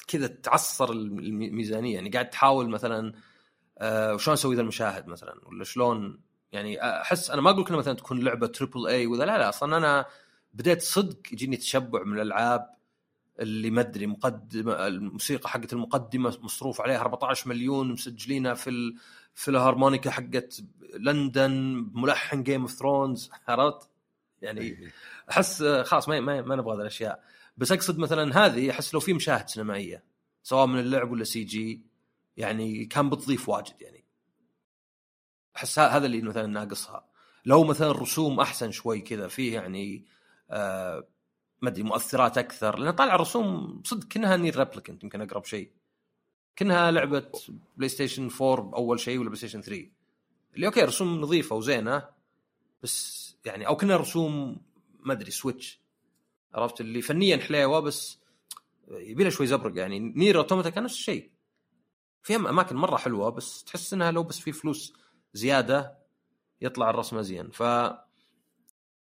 [0.09, 1.95] كذا تعصر الميزانية.
[1.95, 3.13] يعني قاعد تحاول مثلا
[3.79, 6.21] آه وشلون أسوي ذا المشاهد مثلا؟ ولا شلون؟
[6.53, 9.77] يعني أحس أنا ما أقول لك مثلا تكون لعبة triple A وذا لا لا أصلا
[9.77, 10.07] أنا
[10.55, 12.75] بديت صدق يجيني تشبع من الألعاب
[13.41, 18.95] اللي ما أدري مقدمة الموسيقى حقت المقدمة مصروف عليها 14 مليون مسجلينها في.
[19.35, 20.63] في الهارمونيكا حقت
[20.99, 21.51] لندن
[21.95, 23.89] ملحن Game of Thrones عرفت؟
[24.43, 24.91] يعني
[25.31, 27.25] أحس خلاص ما ما, ما نبغى هذه الأشياء.
[27.57, 30.05] بس أقصد مثلا هذه أحس لو في مشاهد سينمائية
[30.43, 31.83] سواء من اللعب ولا CG
[32.37, 34.05] يعني كان بتضيف واجد يعني.
[35.57, 37.05] أحس هذا اللي مثلا ناقصها.
[37.45, 40.07] لو مثلا الرسوم أحسن شوي كذا فيه يعني
[40.51, 41.09] آه
[41.63, 45.71] ما أدري مؤثرات أكثر لأن طالع الرسوم صدق كأنها Nier Replicant يمكن أقرب شيء.
[46.57, 47.31] كأنها لعبة
[47.77, 49.87] PlayStation 4 اول شيء ولا PlayStation 3
[50.55, 52.09] اللي okay رسوم نظيفة وزينة
[52.83, 54.61] بس يعني أو كنا رسوم
[55.01, 55.81] ما أدري Switch
[56.55, 58.19] عرفت؟ اللي فنيا حليوة بس
[58.91, 59.99] يبي لها شوي زبرق يعني.
[59.99, 61.31] Nier Automata كان نفس الشيء.
[62.23, 64.95] في أماكن مرة حلوة بس تحس إنها لو بس في فلوس
[65.35, 65.99] زيادة
[66.61, 67.63] يطلع الرسم ازين ف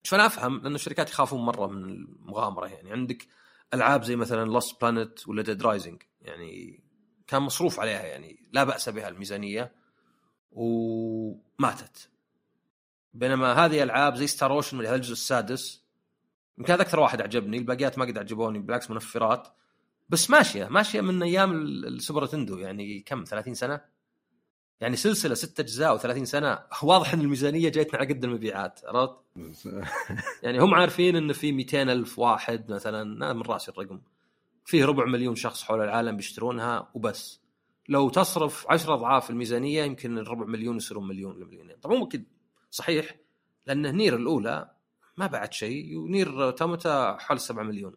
[0.04, 2.92] فانا أفهم؟ لأن الشركات يخافون مرة من المغامرة يعني.
[2.92, 3.26] عندك
[3.74, 6.80] ألعاب زي مثلا Lost Planet ولا Dead Rising يعني
[7.30, 9.72] كان مصروف عليها يعني لا بأس بها الميزانية
[10.52, 12.08] وماتت.
[13.14, 15.84] بينما هذه ألعاب زي Star Ocean من الجزء السادس
[16.58, 19.48] يمكن هذا أكثر واحد عجبني الباقيات ما قد عجبوني بالعكس منفرات.
[20.08, 23.80] بس ماشية ماشية من أيام السوبر تندو يعني كم 30 سنة؟
[24.80, 26.58] يعني سلسلة ست أجزاء و30 سنة.
[26.82, 29.16] واضح إن الميزانية جايتنا على قد المبيعات عرفت؟
[30.42, 34.00] يعني هم عارفين إن في 200 ألف واحد مثلا من راسي الرقم.
[34.64, 37.40] فيه ربع مليون شخص حول العالم بيشترونها وبس.
[37.88, 41.76] لو تصرف 10 أضعاف الميزانية يمكن الربع مليون يصيرون مليون لمليونين.
[41.76, 42.24] طبعا مو أكيد
[42.70, 43.16] صحيح
[43.66, 44.70] لأن نير الأولى
[45.16, 47.94] ما بعد شيء و Nier Automata حول 7 مليون.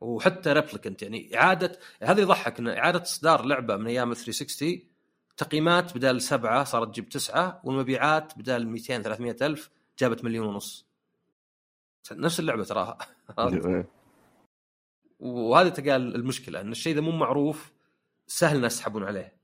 [0.00, 4.80] وحتى Replicant يعني إعادة هذا يضحك إن إعادة إصدار لعبة من أيام 360
[5.36, 10.86] تقييمات بدال سبعة صارت تجيب تسعة والمبيعات بدال 200 300 ألف جابت مليون ونص.
[12.12, 12.98] نفس اللعبة تراها
[15.22, 17.72] وهذا تقال المشكلة إن الشيء ذا مو معروف
[18.26, 19.36] سهل الناس يسحبون عليه.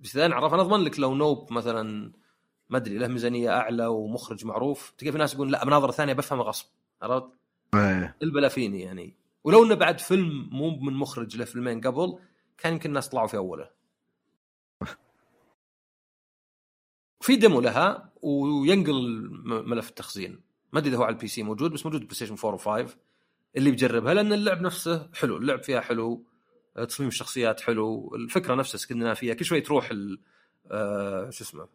[0.00, 2.12] بس إذا نعرف أنا أضمن لك لو Nope مثلا
[2.70, 6.42] ما أدري له ميزانية أعلى ومخرج معروف تلقى في ناس يقول لا بناظرة ثانية بفهمه
[6.42, 6.66] غصب
[7.02, 7.26] عرفت؟
[7.74, 8.16] إيه.
[8.22, 9.16] البلا فيني يعني.
[9.44, 12.18] ولو إنه بعد فيلم مو من مخرج له فيلمين قبل
[12.58, 13.70] كان يمكن الناس طلعوا في أوله.
[17.24, 20.40] في demo لها وينقل ملف التخزين.
[20.72, 22.90] ما أدري إذا هو على ال PC موجود بس موجود PlayStation 4 و5
[23.56, 26.24] اللي بيجربها لأن اللعب نفسه حلو اللعب فيها حلو
[26.88, 29.90] تصميم الشخصيات حلو الفكرة نفسها سكننا فيها كل شوي تروح
[30.70, 31.68] آه شو اسمه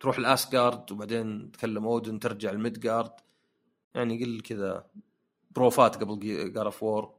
[0.00, 3.12] تروح ال Asgard وبعدين تكلم Odin ترجع ال Midgard
[3.94, 4.86] يعني قل كذا
[5.50, 7.14] بروفات قبل God of War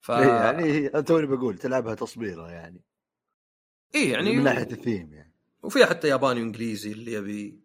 [0.00, 0.10] ف...
[0.10, 2.80] إيه يعني توني بقول تلعبها تصبيرة يعني.
[3.94, 5.32] اي يعني من ناحية الثيم يعني.
[5.62, 7.60] وفيها حتى ياباني وإنجليزي اللي يبي.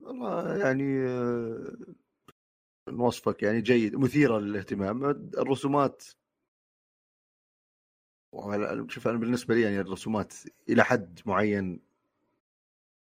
[0.00, 1.76] والله يعني آه،
[2.90, 5.04] وصفك يعني جيد مثيرة للاهتمام.
[5.38, 6.04] الرسومات
[8.88, 10.34] شوف أنا بالنسبة لي يعني الرسومات
[10.68, 11.80] إلى حد معين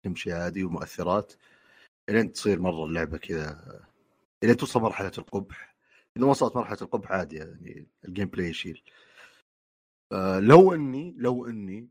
[0.04, 1.32] تمشي عادي ومؤثرات.
[2.08, 3.80] إلين تصير مرة اللعبة كذا
[4.42, 5.76] الين توصل مرحلة القبح.
[6.16, 8.82] إذا وصلت مرحلة القبح عادي يعني ال gameplay يشيل.
[10.12, 11.88] آه لو إني لو إني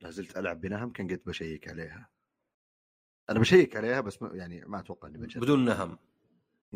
[0.00, 2.08] لا زلت ألعب بنهم كان قد ب check عليها.
[3.30, 5.98] أنا ب check عليها بس يعني ما أتوقع إني بدون نهم.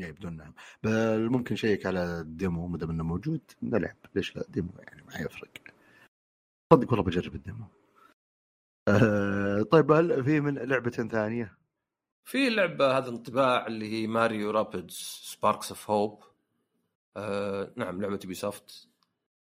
[0.01, 4.37] يعني بدون نهم بل ممكن check على ال demo ما دام إنه موجود نلعب ليش
[4.37, 5.51] لا؟ demo يعني ما يفرق.
[6.73, 7.65] صدق والله بجرب ال demo.
[8.89, 11.59] أه طيب هل في من لعبة ثانية؟
[12.25, 16.25] في لعبة هذا انطباع اللي هي Mario Rabbids Sparks of Hope
[17.77, 18.89] نعم لعبة Ubisoft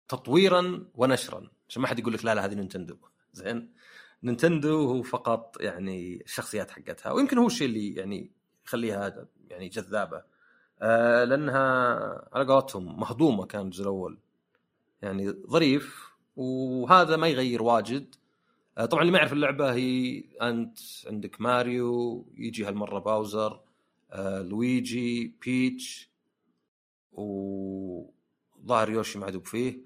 [0.08, 1.50] تطويرا ونشرا.
[1.68, 2.96] عشان ما حد يقول لك لا لا هذه Nintendo.
[3.32, 3.72] زين؟
[4.22, 8.30] Nintendo هو فقط يعني الشخصيات حقتها ويمكن هو الشيء اللي يعني
[8.66, 10.35] يخليها يعني جذابة.
[10.82, 14.18] آه لأنها على قولتهم مهضومة كان الجزء الأول.
[15.02, 18.14] يعني ظريف وهذا ما يغير واجد.
[18.78, 23.60] آه طبعا اللي ما يعرف اللعبة هي أنت عندك ماريو يجي هالمرة Bowser
[24.12, 26.10] آه Luigi Peach
[27.12, 29.80] وظاهر Yoshi معدوب فيه.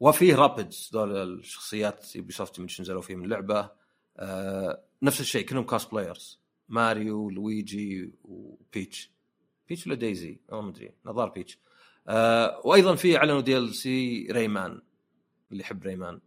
[0.00, 3.70] وفيه Rabbids ذول الشخصيات Ubisoft نزلوا فيه من اللعبة.
[4.16, 9.13] آه نفس الشيء كلهم cast players ماريو لويجي وبيتش.
[9.68, 10.92] بيتش ولا دايزي؟ ما أدري.
[11.06, 11.58] نظار بيتش.
[12.08, 14.82] آه وأيضا في اعلنوا DLC ريمان
[15.52, 16.20] اللي يحب ريمان.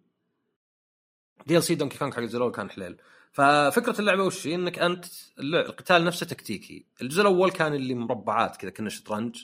[1.47, 2.97] DLC دونكي كونغ حق الجزء الأول كان حليل
[3.31, 5.05] ففكرة اللعبة وش؟ هي إنك أنت
[5.39, 6.85] القتال نفسه تكتيكي.
[7.01, 9.43] الجزء الأول كان اللي مربعات كذا كنا شطرنج.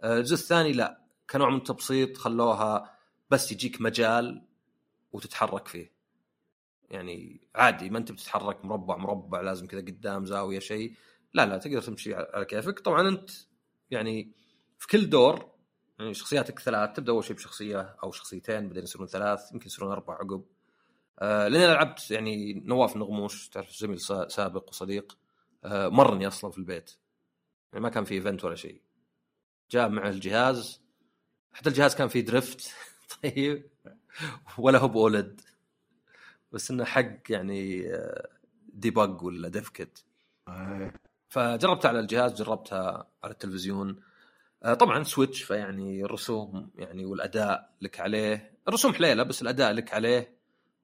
[0.00, 1.00] آه، الجزء الثاني لا.
[1.30, 2.98] كنوع من التبسيط خلوها
[3.30, 4.42] بس يجيك مجال
[5.12, 5.92] وتتحرك فيه.
[6.90, 10.94] يعني عادي ما أنت بتتحرك مربع مربع لازم كذا قدام زاوية شيء.
[11.34, 12.80] لا لا تقدر تمشي على كيفك.
[12.80, 13.30] طبعا أنت
[13.90, 14.32] يعني
[14.78, 15.50] في كل دور
[15.98, 20.14] يعني شخصياتك ثلاث تبدأ أول شيء بشخصية أو شخصيتين بعدين يصيرون ثلاث يمكن يصيرون أربع
[20.14, 20.44] عقب.
[21.18, 25.18] آه لأن أنا لعبت يعني نواف نغموش تعرف زميل سابق وصديق.
[25.64, 26.90] آه مرني أصلا في البيت.
[27.72, 28.82] يعني ما كان في ايفنت ولا شيء.
[29.70, 30.82] جاء مع الجهاز.
[31.52, 32.74] حتى الجهاز كان فيه drift
[33.22, 33.70] طيب.
[34.58, 35.40] ولا هو build.
[36.52, 37.92] بس إنه حق يعني
[38.72, 40.04] debug ولا defect
[41.30, 44.02] فجربتها على الجهاز جربتها على التلفزيون.
[44.62, 48.58] آه، طبعا سويتش فيعني الرسوم يعني والأداء لك عليه.
[48.68, 50.36] الرسوم حليلة بس الأداء لك عليه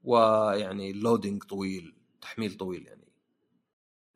[0.04, 3.08] ويعني ال loading طويل تحميل طويل يعني.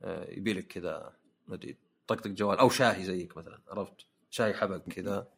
[0.02, 1.12] آه، يبي لك كذا
[1.48, 5.28] ما أدري طقطق جوال أو شاهي زيك مثلا عرفت؟ شاي حبق كذا.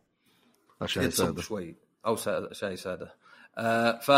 [0.81, 1.43] عشان يتصب سادة.
[1.43, 1.77] شوي
[2.07, 3.15] أو سا- شاي سادة.
[3.59, 4.11] آه ف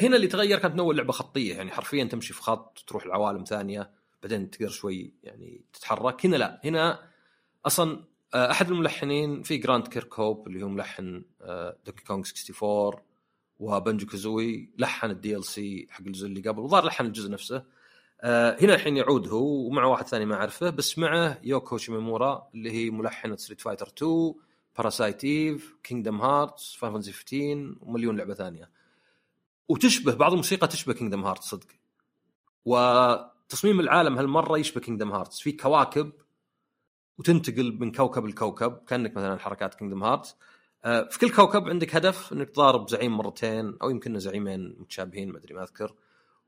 [0.00, 3.44] هنا اللي تغير كانت من اول لعبه خطية يعني حرفيا تمشي في خط تروح لعوالم
[3.44, 3.90] ثانية.
[4.22, 6.26] بعدين تقدر شوي يعني تتحرك.
[6.26, 7.08] هنا لا هنا
[7.66, 8.04] أصلا
[8.34, 13.02] آه، أحد الملحنين في Grant Kirkhope اللي هو ملحن آه، دونكي كونغ 64
[13.60, 17.64] وبنجو كازوي لحن ال DLC حق الجزء اللي قبل وظهر لحن الجزء نفسه.
[18.20, 22.70] آه، هنا الحين يعود هو ومع واحد ثاني ما أعرفه بس معه يوكو شيميمورا اللي
[22.70, 24.34] هي ملحنة ستريت فايتر 2
[24.78, 28.70] باراسايت ايف كينجدم هارتس فانتسي 15 ومليون لعبة ثانية.
[29.68, 31.66] وتشبه بعض الموسيقى تشبه كينجدم هارتس صدق.
[33.52, 36.12] وتصميم العالم هالمرة يشبه كينجدم هارتس في كواكب
[37.18, 40.36] وتنتقل من كوكب لكوكب كأنك مثلا حركات كينجدم هارتس
[40.84, 45.38] آه، في كل كوكب عندك هدف إنك تضارب زعيم مرتين أو يمكن زعيمين متشابهين ما
[45.38, 45.94] أدري ما أذكر.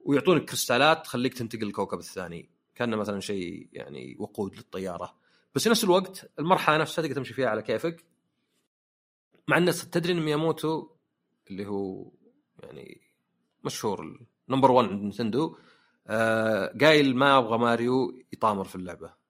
[0.01, 2.51] ويعطونك كريستالات تخليك تنتقل للكوكب الثاني.
[2.75, 5.15] كأنه مثلا شيء يعني وقود للطيارة.
[5.55, 8.05] بس في نفس الوقت المرحلة نفسها تقدر تمشي فيها على كيفك.
[9.49, 10.89] مع إن تدري إن مياموتو
[11.51, 12.11] اللي هو
[12.63, 13.01] يعني
[13.65, 15.57] مشهور number 1 عند نتندو
[16.07, 19.25] آه قايل ما أبغى ماريو يطامر في اللعبة.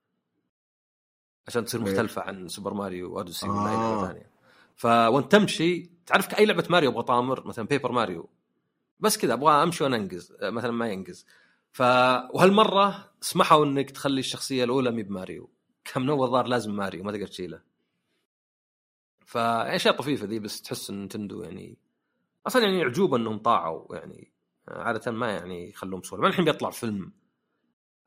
[1.49, 1.93] عشان تصير إيه.
[1.93, 3.79] مختلفة عن سوبر ماريو اوديسي ولا أي آه.
[3.79, 4.31] لعبه ثانية
[4.77, 8.29] فو أنت تمشي تعرف اي لعبة ماريو أبغى طامر؟ مثلا بيبر ماريو
[9.01, 10.33] بس كذا أبغى أمشي وأنا أنقز.
[10.41, 11.27] آه، مثلا ما ينقز.
[11.73, 11.81] ف
[12.35, 15.51] وهالمرة سمحوا إنك تخلي الشخصية الأولى مب ماريو.
[15.85, 17.61] كم من أول ظهر لازم ماريو ما تقدر تشيله.
[19.27, 21.79] فاشياء طفيفة ذي بس تحس إن نتندو يعني
[22.47, 24.33] أصلا يعني عجوبه إنهم طاعوا يعني
[24.69, 27.13] عادة ما يعني يخلوهم بسهوله ما الحين بيطلع فيلم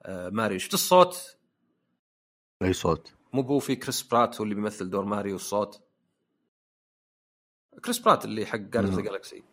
[0.02, 0.60] آه، ماريو.
[0.60, 1.38] شفت الصوت؟
[2.62, 5.84] أي صوت؟ مو هو في كريس برات هو اللي بيمثل دور ماريو الصوت.
[7.86, 9.01] كريس برات اللي حق Guardians of the.
[9.01, 9.43] Galaxy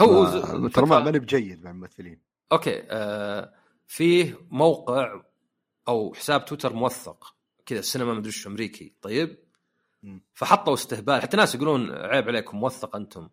[0.00, 2.20] هو ترى ما ماني بجيد مع الممثلين.
[2.52, 3.54] أوكي آه
[3.86, 5.22] فيه موقع
[5.88, 7.36] أو حساب تويتر موثق.
[7.66, 8.94] كذا السينما مدري إيش أمريكي.
[9.02, 9.38] طيب.
[10.34, 11.22] فحطوا استهبال.
[11.22, 13.28] حتى ناس يقولون عيب عليكم موثق أنتم.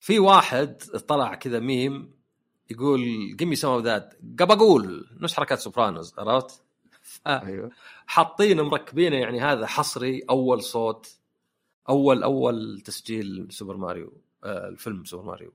[0.00, 2.18] في واحد طلع كذا ميم
[2.70, 3.00] يقول
[3.36, 6.62] gimme some of that gabagool نفس حركات سوبرانوز عرفت؟
[7.26, 7.70] أيوه.
[8.06, 11.18] حاطين مركبينه يعني هذا حصري أول صوت
[11.88, 14.12] أول أول تسجيل سوبر ماريو
[14.44, 15.52] آه الفيلم سوبر ماريو.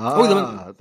[0.00, 0.74] آه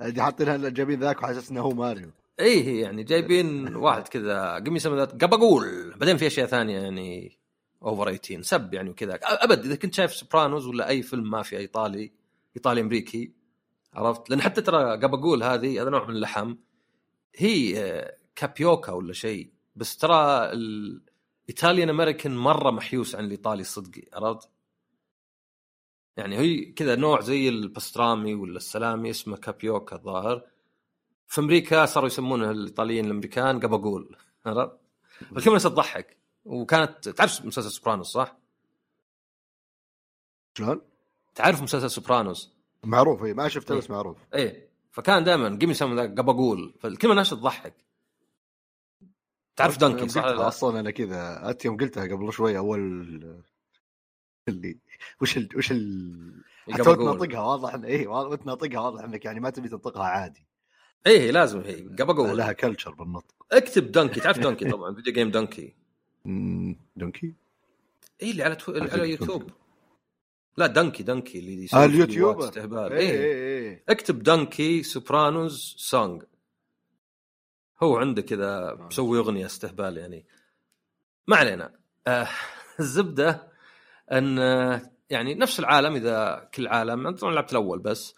[0.00, 2.10] دي حاطين جايبين ذاك وحاسس إنه هو ماريو.
[2.40, 7.38] إيه يعني جايبين واحد كذا gimme some of that gabagool بعدين في أشياء ثانية يعني
[7.82, 9.18] over 18 سب يعني وكذا.
[9.22, 12.12] أبد إذا كنت شايف سوبرانوز ولا أي فيلم مافيا إيطالي
[12.56, 13.32] إيطالي أمريكي
[13.94, 16.54] عرفت؟ لأن حتى ترى gabagool هذه هذا نوع من اللحم.
[17.36, 24.02] هي آه، كابيكولا ولا شيء بس ترى ال Italian American مرة محيوس عن الإيطالي الصدقي
[24.12, 24.50] عرفت؟
[26.16, 30.42] يعني هي كذا نوع زي البسترامي ولا السلامي اسمه كابيكولا الظاهر.
[31.26, 34.78] في أمريكا صاروا يسمونه الإيطاليين الأمريكان gabagool عرفت؟
[35.36, 36.16] الكلمة تضحك.
[36.46, 38.36] وكانت تعرف مسلسل سوبرانوز صح؟
[40.58, 40.80] شلون؟
[41.34, 42.52] تعرف مسلسل سوبرانوز
[42.84, 43.78] معروف اي ما شفته إيه.
[43.78, 47.74] بس معروف إيه فكان دائما gimme some of the gabagool فالكلمة نفسها تضحك
[49.56, 52.80] تعرف دانكي صح؟ أصلا أنا كذا أنت يوم قلتها قبل شوي أول
[54.48, 54.78] اللي
[55.20, 55.48] وش ال...
[55.56, 56.44] وش ال...
[56.70, 57.00] حتى وانت.
[57.00, 60.46] ناطقها واضح إن إيه وانت ناطقها واضح إنك يعني ما تبي تنطقها عادي
[61.06, 65.74] إيه لازم هي gabagool لها culture بالنطق اكتب دانكي تعرف دانكي طبعا videogamedunkey
[66.96, 67.34] دونكي؟
[68.22, 68.72] اي اللي على تو...
[68.72, 69.50] اللي على يوتيوب.
[70.56, 72.44] لا دانكي دانكي اللي يسوي آه اليوتيوبر.
[72.48, 72.92] استهبال.
[72.92, 73.18] إيه إيه.
[73.18, 73.84] إيه إيه.
[73.88, 76.22] اكتب دانكي سوبرانوز song
[77.82, 80.26] هو عنده كذا مسوي أغنية استهبال يعني.
[81.26, 81.72] ما علينا.
[82.06, 82.28] آه
[82.80, 83.52] الزبدة
[84.12, 88.14] أن آه، يعني نفس العالم إذا كل عالم طبعا لعبت الأول بس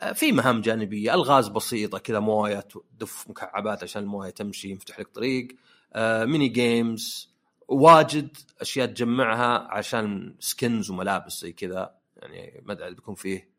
[0.00, 5.08] آه، في مهام جانبية ألغاز بسيطة كذا مويه تدف مكعبات عشان المويه تمشي يفتح لك
[5.08, 5.48] طريق
[5.92, 7.29] آه، mini games
[7.70, 11.94] واجد أشياء تجمعها عشان skins وملابس زي كذا.
[12.16, 13.50] يعني ما أدري بيكون فيه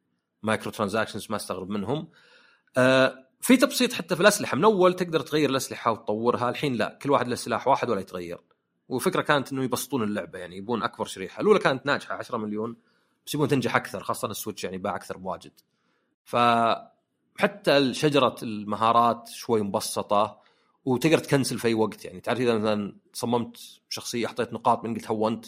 [0.43, 2.09] microtransactions ما أستغرب منهم.
[2.77, 4.57] آه في تبسيط حتى في الأسلحة.
[4.57, 6.99] من أول تقدر تغير الأسلحة وتطورها الحين لا.
[7.01, 8.39] كل واحد له سلاح واحد ولا يتغير.
[8.89, 11.41] والفكرة كانت إنه يبسطون اللعبة يعني يبون أكبر شريحة.
[11.41, 12.77] الأولى كانت ناجحة 10 مليون.
[13.25, 15.51] بس يبون تنجح أكثر خاصة السويتش يعني باع أكثر بواجد.
[16.23, 20.40] فحتى شجرة المهارات شوي مبسطة.
[20.85, 22.05] وتقدر تكنسل في أي وقت.
[22.05, 23.57] يعني تعرف إذا مثلا صممت
[23.89, 25.45] شخصية حطيت نقاط من قلت هونت.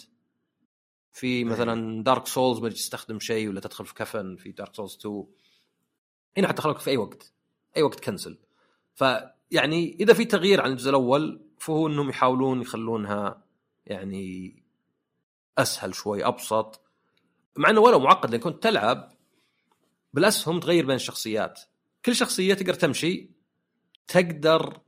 [1.12, 5.26] في مثلا Dark Souls ما تستخدم شيء ولا تدخل في كفن في Dark Souls 2
[6.36, 7.32] هنا حتى خلوك في أي وقت.
[7.76, 8.38] أي وقت cancel
[8.94, 13.44] فيعني إذا في تغيير عن الجزء الأول فهو إنهم يحاولون يخلونها
[13.86, 14.56] يعني
[15.58, 16.80] أسهل شوي أبسط.
[17.56, 19.12] مع إنه ولو معقد لأن كنت تلعب
[20.12, 21.60] بالأسهم تغير بين الشخصيات.
[22.04, 23.30] كل شخصية تقدر تمشي
[24.06, 24.80] تقدر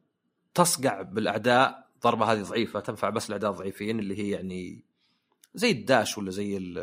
[0.56, 4.84] تصقع بالأعداء ضربة هذه ضعيفة تنفع بس الأعداء الضعيفين اللي هي يعني
[5.54, 6.78] زي الداش ولا زي ال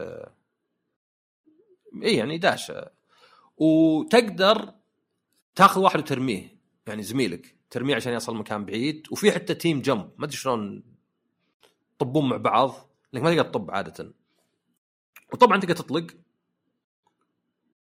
[2.04, 2.72] اي يعني داش.
[3.58, 4.74] وتقدر
[5.56, 6.58] تاخذ واحد وترميه
[6.88, 9.08] يعني زميلك ترميه عشان يصل مكان بعيد.
[9.12, 10.84] وفي حتى تيم جمب ما أدري شلون
[11.96, 14.14] يطبون مع بعض لانك ما تقدر تطب عادة.
[15.34, 16.08] وطبعا تقدر تطلق.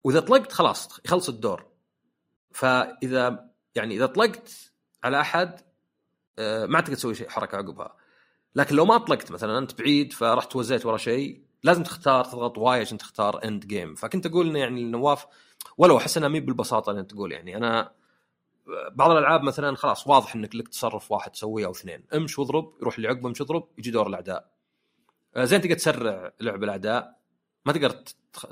[0.05, 1.67] وإذا طلقت خلاص يخلص الدور.
[2.51, 4.73] فإذا يعني إذا طلقت
[5.05, 5.72] على أحد
[6.43, 7.97] آه، ما تقدر تسوي شيء حركة عقبها.
[8.57, 12.81] لكن لو ما طلقت مثلا أنت بعيد فرحت وزيت ورا شيء لازم تختار تضغط Y
[12.81, 15.27] عشان تختار end game فكنت أقول إنه يعني نواف
[15.79, 17.57] ولو أحس إنها مي بالبساطة اللي أنت تقول يعني.
[17.57, 17.93] أنا
[18.93, 22.05] بعض الألعاب مثلا خلاص واضح إنك لك تصرف واحد تسويه أو اثنين.
[22.15, 24.53] امش واضرب يروح اللي عقبه امش اضرب يجي دور الأعداء.
[25.37, 27.19] آه، زين تقدر تسرع لعب الأعداء.
[27.67, 27.91] ما تقدر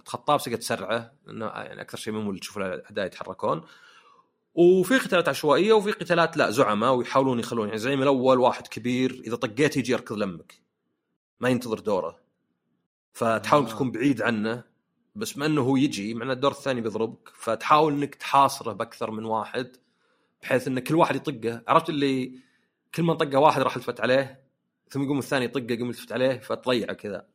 [0.04, 1.12] تخطاه بس تقدر تسرعه.
[1.26, 3.62] لأنه يعني أكثر شيء ممل تشوف الأعداء يتحركون.
[4.54, 9.36] وفي قتالات عشوائية وفي قتالات لا زعماء ويحاولون يخلون يعني الزعيم الأول واحد كبير إذا
[9.36, 10.62] طقيت يجي يركض لمك.
[11.40, 12.20] ما ينتظر دوره.
[13.12, 13.68] فتحاول آه.
[13.68, 14.64] تكون بعيد عنه
[15.14, 17.28] بس ما إنه هو يجي مع الدور الثاني بيضربك.
[17.34, 19.76] فتحاول إنك تحاصره بأكثر من واحد
[20.42, 21.62] بحيث إن كل واحد يطقه.
[21.68, 22.40] عرفت اللي
[22.94, 24.40] كل ما طقه واحد راح التفت عليه
[24.90, 27.26] ثم يقوم الثاني يطقه يقوم يلتفت عليه فتضيعه كذا.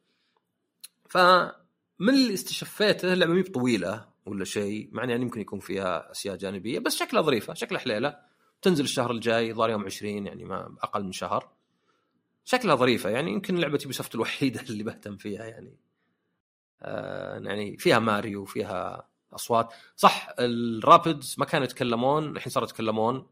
[1.09, 4.14] فمن اللي استشفيته اللعبه مي بطويلة.
[4.25, 8.17] ولا شيء مع يعني يمكن يكون فيها أشياء جانبية بس شكلها ظريفة شكلها حليلة.
[8.61, 11.51] تنزل الشهر الجاي ظهر يوم 20 يعني ما أقل من شهر.
[12.45, 15.77] شكلها ظريفة يعني يمكن لعبة Ubisoft الوحيدة اللي بهتم فيها يعني.
[16.81, 19.73] آه يعني فيها ماريو فيها أصوات.
[19.95, 23.27] صح ال Rabbids ما كانوا يتكلمون الحين صاروا يتكلمون.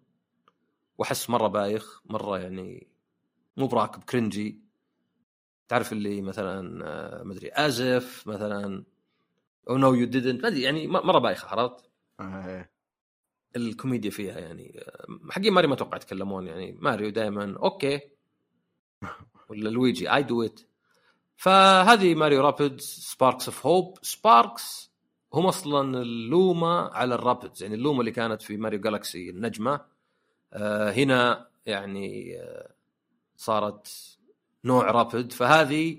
[0.98, 2.88] وأحس مرة بايخ مرة يعني
[3.58, 4.64] مو براكب cringy
[5.68, 8.84] تعرف اللي مثلا آه، ما أدري as if مثلا.
[9.70, 11.90] oh no you didn't ما أدري يعني مرة بايخة عرفت؟
[12.20, 12.70] آه.
[13.56, 18.00] الكوميديا فيها يعني آه، حقين ماريو ما أتوقع يتكلمون يعني ماريو دائما okay.
[19.50, 20.60] ولا Luigi I do it
[21.36, 24.92] فهذه Mario Rabbids Sparks of Hope Sparks
[25.34, 29.30] هم أصلا ال Luma على ال Rabbids يعني ال Luma اللي كانت في Mario Galaxy
[29.30, 29.82] النجمة.
[30.54, 32.74] آه هنا يعني آه
[33.38, 34.18] صارت
[34.66, 35.98] نوع رابد فهذه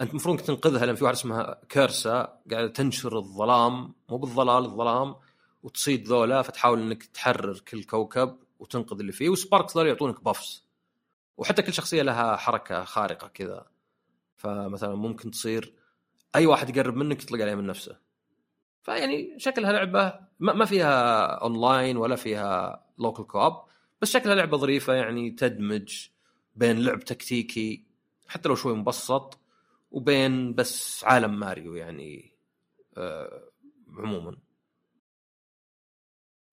[0.00, 5.14] أنت المفروض تنقذها لأن في واحد اسمها كيرسا قاعدة تنشر الظلام مو بالظلال الظلام
[5.62, 10.64] وتصيد ذولا فتحاول إنك تحرر كل كوكب وتنقذ اللي فيه وسباركس ذول يعطونك بافس
[11.36, 13.66] وحتى كل شخصية لها حركة خارقة كذا.
[14.36, 15.74] فمثلا ممكن تصير
[16.36, 17.96] أي واحد يقرب منك يطلق عليه من نفسه.
[18.82, 23.52] فيعني شكلها لعبه ما فيها اونلاين ولا فيها local co-op
[24.02, 26.08] بس شكلها لعبة ظريفة يعني تدمج
[26.56, 27.84] بين لعب تكتيكي
[28.28, 29.39] حتى لو شوي مبسط
[29.90, 32.36] وبين بس عالم ماريو يعني
[32.96, 33.50] آه
[33.98, 34.36] عموما.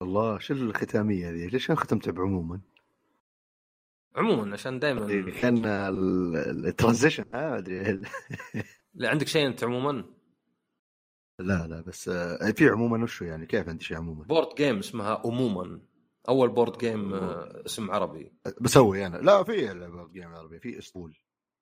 [0.02, 2.60] الله شو الختامية ذي ليش ختمت بعموما؟
[4.16, 5.64] عموما عشان دائما كان
[6.66, 8.00] ال transition ما أدري.
[9.00, 10.04] عندك شيء أنت عموما؟
[11.38, 15.22] لا لا بس آه، في عموما وشو يعني؟ كيف عندي شيء عموما؟ board game اسمها
[15.24, 15.80] عموما.
[16.28, 18.32] أول board game آه، اسم عربي.
[18.60, 19.16] بسوي أنا.
[19.16, 21.18] لا في board game عربي في اسطول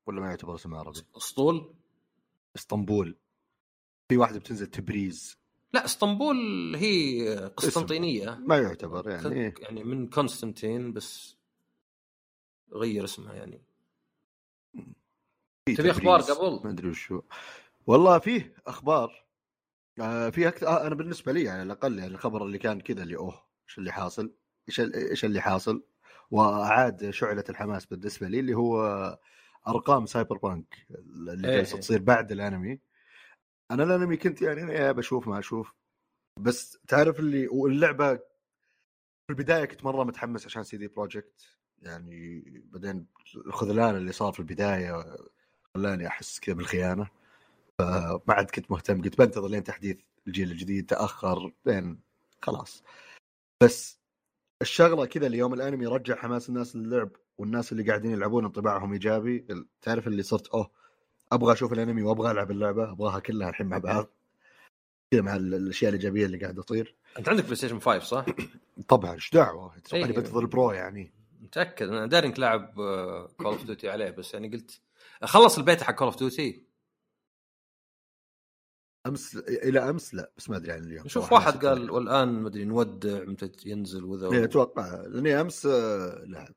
[0.07, 1.75] ولا ما يعتبر اسم عربي؟ أسطول؟
[2.57, 3.17] إسطنبول
[4.09, 5.39] في واحدة بتنزل تبريز
[5.73, 6.37] لا إسطنبول
[6.77, 11.37] هي قسطنطينيه ما يعتبر يعني يعني من كونستانتين بس
[12.73, 13.63] غير اسمها يعني
[15.77, 17.23] تبي أخبار قبل؟ ما أدري وشو
[17.87, 19.27] والله فيه أخبار
[20.01, 23.03] آه في أكثر آه أنا بالنسبة لي يعني على الأقل يعني الخبر اللي كان كذا
[23.03, 24.33] اللي أوه إيش اللي حاصل؟
[24.69, 25.85] إيش إيش اللي حاصل؟
[26.31, 29.19] وأعاد شعلة الحماس بالنسبة لي اللي هو
[29.69, 31.81] أرقام Cyberpunk اللي إيه، جالسة إيه.
[31.81, 32.81] تصير بعد الأنمي.
[33.71, 35.75] أنا الأنمي كنت يعني أنا بشوف ما أشوف.
[36.41, 41.59] بس تعرف اللي واللعبة في البداية كنت مرة متحمس عشان CD Projekt.
[41.83, 43.07] يعني بعدين
[43.37, 45.17] الخذلان اللي صار في البداية
[45.75, 47.09] خلاني أحس كذا بالخيانة.
[47.79, 52.01] فما عاد كنت مهتم قلت بنتظر لين تحديث الجيل الجديد تأخر لين
[52.43, 52.85] خلاص.
[53.63, 54.01] بس
[54.63, 57.11] الشغلة كذا اليوم الأنمي رجع حماس الناس للعب.
[57.39, 59.47] والناس اللي قاعدين يلعبون انطباعهم إيجابي
[59.83, 60.71] تعرف اللي صرت أوه
[61.33, 64.07] أبغى أشوف الأنمي وأبغى ألعب اللعبة أبغاها كلها الحين مع بعض.
[65.11, 66.95] كذا مع الأشياء الإيجابية اللي قاعدة تصير.
[67.19, 68.27] أنت عندك PlayStation 5 صح؟
[68.89, 71.13] طبعا إيش دعوة؟ أتوقع بنتظر ال Pro يعني.
[71.41, 71.89] متأكد.
[71.89, 72.75] أنا داري إنك لاعب
[73.37, 74.81] Call of Duty عليه بس يعني قلت
[75.23, 76.67] خلص البيت حق Call of Duty
[79.07, 81.09] أمس إلى أمس لا بس ما أدري عن اليوم.
[81.09, 84.33] شوف واحد قال والآن ما أدري نودع متى ينزل وذا.
[84.33, 86.55] إيه، أتوقع لأني أمس آه، لعب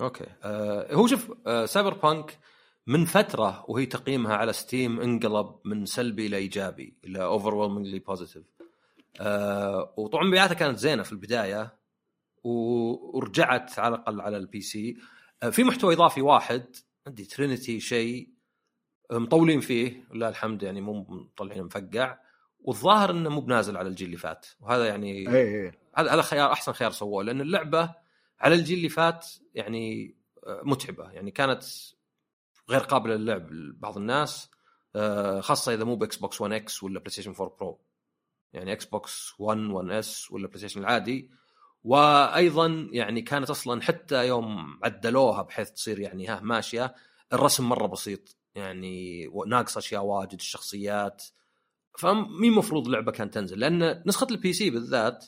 [0.00, 0.26] أوكي.
[0.42, 2.38] آه هو شوف آه Cyberpunk
[2.86, 7.66] من فترة وهي تقييمها على Steam انقلب من سلبي إلى إيجابي إلى very
[8.06, 8.44] positive
[9.20, 11.78] آه وطبعا مبيعاتها كانت زينة في البداية
[12.44, 14.96] ورجعت على الأقل على ال PC
[15.42, 16.76] آه في محتوى إضافي واحد
[17.06, 18.28] Phantom Liberty شيء
[19.12, 22.18] مطولين فيه لله الحمد يعني مو مطلعين مفقع
[22.60, 24.46] والظاهر إنه مو بنازل على الجيل اللي فات.
[24.60, 27.94] وهذا يعني اي اي هذا هذا خيار أحسن خيار سووه لأن اللعبة
[28.42, 30.14] على الجيل اللي فات يعني
[30.46, 31.10] آه، متعبة.
[31.10, 31.62] يعني كانت
[32.70, 34.50] غير قابلة للعب لبعض الناس
[34.96, 37.80] آه، خاصة إذا مو ب Xbox 1 X ولا PlayStation 4 Pro.
[38.52, 41.30] يعني Xbox 1 1 S ولا PlayStation العادي.
[41.84, 46.94] وأيضا يعني كانت أصلا حتى يوم عدلوها بحيث تصير يعني ها ماشية
[47.32, 48.36] الرسم مرة بسيط.
[48.54, 51.24] يعني ناقص أشياء واجد الشخصيات.
[51.98, 55.26] فمي المفروض لعبة كانت تنزل؟ لأن نسخة ال PC بالذات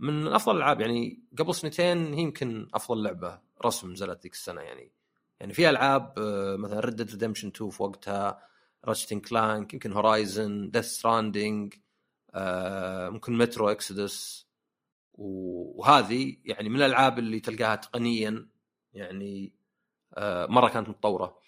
[0.00, 4.92] من أفضل الألعاب يعني قبل سنتين هي يمكن أفضل لعبة رسم نزلت ذيك السنة يعني.
[5.40, 8.42] يعني في ألعاب آه، مثلا Red Dead Redemption 2 في وقتها
[8.84, 11.74] Ratchet and Clank يمكن Horizon Death Stranding
[13.10, 14.46] ممكن Metro Exodus
[15.14, 18.48] وهذه يعني من الألعاب اللي تلقاها تقنيا
[18.92, 19.52] يعني
[20.14, 21.38] آه، مرة كانت متطورة.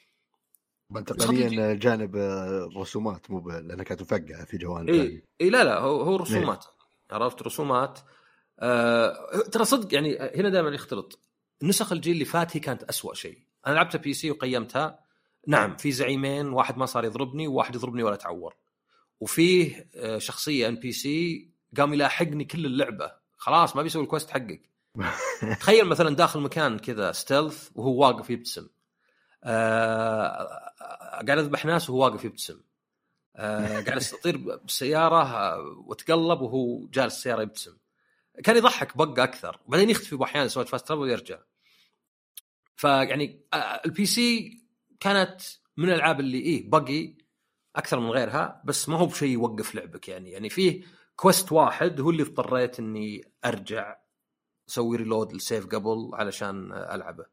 [1.06, 6.16] تقنيا جانب الرسومات مو لانها كانت مفقعه في جوانب اي اي لا لا هو هو
[6.16, 6.64] رسومات.
[6.66, 8.00] إيه؟ عرفت؟ رسومات.
[8.58, 11.18] آه ترى صدق يعني هنا دائما يختلط.
[11.62, 13.38] نسخ الجيل اللي فات هي كانت أسوأ شيء.
[13.66, 14.98] أنا لعبتها PC وقيمتها.
[15.46, 18.56] نعم في زعيمين واحد ما صار يضربني وواحد يضربني ولا تعور.
[19.20, 23.12] وفيه آه، شخصية NPC قام يلاحقني كل اللعبة.
[23.36, 24.68] خلاص ما بيسوي ال quest حقك.
[25.60, 28.68] تخيل مثلا داخل مكان كذا stealth وهو واقف يبتسم.
[29.44, 30.70] آه
[31.12, 32.60] قاعد أذبح ناس وهو واقف يبتسم.
[33.36, 37.76] آه قاعد اطير بالسيارة آه، وأتقلب وهو جالس السيارة يبتسم.
[38.44, 39.60] كان يضحك bug أكثر.
[39.66, 41.38] وبعدين يختفي باحيان سويت fast travel ويرجع.
[42.76, 44.58] فيعني آه، ال PC
[45.00, 45.40] كانت
[45.76, 47.14] من الألعاب اللي إيه buggy
[47.76, 50.30] أكثر من غيرها بس ما هو بشيء يوقف لعبك يعني.
[50.30, 50.84] يعني فيه
[51.16, 53.96] quest واحد هو اللي اضطريت إني أرجع
[54.68, 57.26] أسوي reload ال save قبل علشان ألعبه.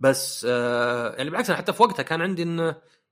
[0.00, 2.66] بس آه يعني بالعكس حتى في وقتها كان عندي انه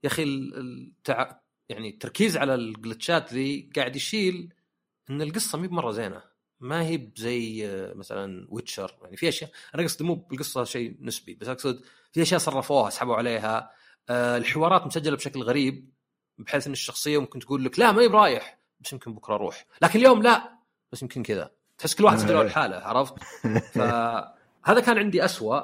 [0.04, 1.40] يا أخي التع...
[1.68, 4.54] يعني التركيز على ال glitchات ذي قاعد يشيل
[5.10, 6.22] إن القصة مي بمرة زينة.
[6.60, 9.50] ما هي بزي آه، مثلا ويتشر يعني في أشياء.
[9.74, 13.70] أنا قصدي مو بالقصة شيء نسبي بس أقصد في أشياء صرفوها سحبوا عليها.
[14.08, 15.90] آه الحوارات مسجلة بشكل غريب
[16.38, 19.66] بحيث إن الشخصية ممكن تقول لك لا ماني برايح بس يمكن بكرة أروح.
[19.82, 20.58] لكن اليوم لا
[20.92, 21.50] بس يمكن كذا.
[21.78, 23.14] تحس كل واحد سجله لحاله عرفت؟
[23.74, 25.60] فهذا كان عندي أسوأ.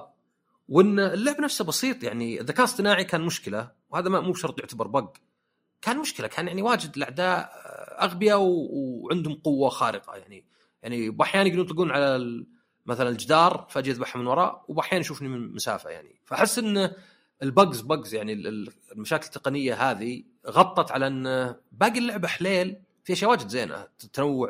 [0.68, 3.70] وإن اللعب نفسه بسيط يعني الذكاء الاصطناعي كان مشكلة.
[3.90, 5.16] وهذا ما مو شرط يعتبر bug
[5.82, 7.52] كان مشكلة كان يعني واجد الأعداء
[8.00, 10.44] أغبياء وعندهم قوة خارقة يعني
[10.82, 12.44] يعني باحيان يقدرون يطلقون على
[12.86, 16.20] مثلا الجدار فجاه يذبحها من وراء وباحيان يشوفني من مسافة يعني.
[16.24, 16.90] فأحس إن
[17.42, 18.32] ال bugs bugs يعني
[18.92, 23.86] المشاكل التقنية هذه غطت على إن باقي اللعبة حليل في اشياء واجد زينة.
[24.12, 24.48] تنوع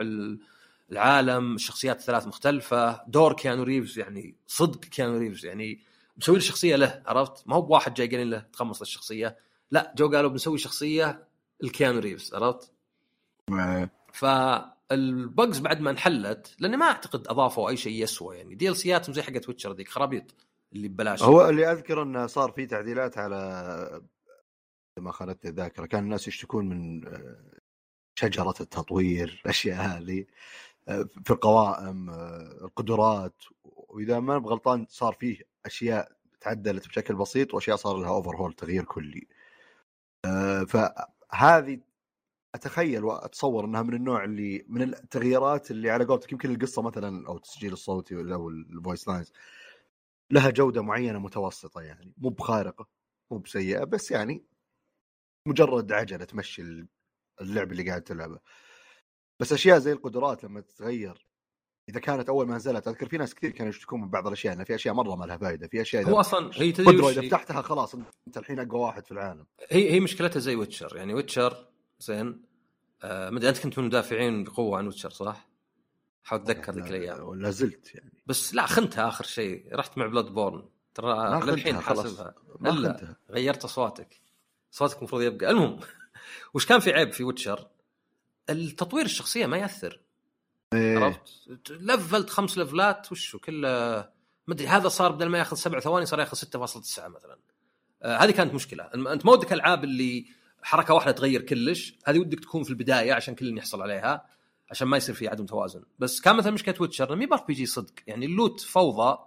[0.93, 5.81] العالم الشخصيات الثلاث مختلفة دور كيانو ريفز يعني صدق كيانو ريفز يعني
[6.17, 9.37] مسوي له شخصية له عرفت؟ ما هو بواحد جاي قال له تقمص الشخصية.
[9.71, 11.25] لا جو قالوا بنسوي شخصية
[11.65, 12.73] الكيانو ريفز عرفت؟
[14.93, 18.55] فال bugs بعد ما انحلت لأني ما أعتقد أضافوا أي شيء يسوى يعني.
[18.55, 20.35] DLCاتهم زي حقت ويتشر ذيك خرابيط
[20.73, 21.23] اللي ببلاش.
[21.23, 24.03] هو اللي أذكر إنه صار في تعديلات على
[24.99, 25.87] ما خانتني الذاكرة.
[25.87, 27.37] كان الناس يشتكون من آه،
[28.15, 30.25] شجرة التطوير الأشياء هذه
[30.89, 33.43] آه، في القوائم آه، القدرات.
[33.65, 39.27] وإذا ما بغلطان صار فيه أشياء تعدلت بشكل بسيط وأشياء صار لها overhaul تغيير كلي.
[40.69, 41.81] فهذه
[42.55, 47.37] أتخيل وأتصور إنها من النوع اللي من التغييرات اللي على قولتك يمكن القصة مثلا أو
[47.37, 49.33] التسجيل الصوتي أو ال voice lines
[50.33, 52.89] لها جودة معينة متوسطة يعني مو بخارقة
[53.33, 54.45] مو بسيئة بس يعني
[55.49, 56.87] مجرد عجلة تمشي
[57.41, 58.39] اللعب اللي قاعد تلعبه.
[59.41, 61.27] بس أشياء زي القدرات لما تتغير
[61.89, 64.65] إذا كانت أول ما نزلت أذكر في ناس كثير كانوا يشتكون من بعض الأشياء انه
[64.65, 67.95] في أشياء مرة ما لها فائده في أشياء هو أصلا هي قدره إذا فتحتها خلاص
[67.95, 69.47] أنت الحين أقوى واحد في العالم.
[69.71, 71.72] هي هي مشكلتها زي ويتشر يعني ويتشر
[72.03, 72.43] زين.
[73.03, 75.49] آه مدري أنت كنت من المدافعين بقوة عن ويتشر صح؟
[76.25, 77.23] حاول اتذكر ذيك الأيام.
[77.23, 78.13] ولا زلت يعني.
[78.27, 79.75] بس لا خنتها آخر شيء.
[79.75, 82.35] رحت مع بلاد بورن ترى للحين حاسبها.
[82.67, 84.21] الا غيرت أصواتك.
[84.71, 85.51] صوتك المفروض يبقى.
[85.51, 85.81] المهم
[86.55, 87.69] وش كان في عيب في ويتشر؟
[88.51, 90.01] التطوير الشخصية ما يأثر.
[90.73, 90.99] إيه.
[90.99, 94.09] عرفت؟ levelت خمس levelات وشو كله.
[94.49, 97.39] مدري هذا صار بدل ما ياخذ سبع ثواني صار ياخذ 6.9 مثلا.
[98.03, 98.85] آه هذه كانت مشكلة.
[98.95, 100.27] أنت ما ودك ألعاب اللي
[100.63, 101.99] حركة واحدة تغير كلش.
[102.05, 104.27] هذه ودك تكون في البداية عشان كل يحصل عليها
[104.71, 105.83] عشان ما يصير في عدم توازن.
[105.99, 109.19] بس كان مثلا مشكلة ويتشر مي ب RPG صدق يعني ال loot فوضى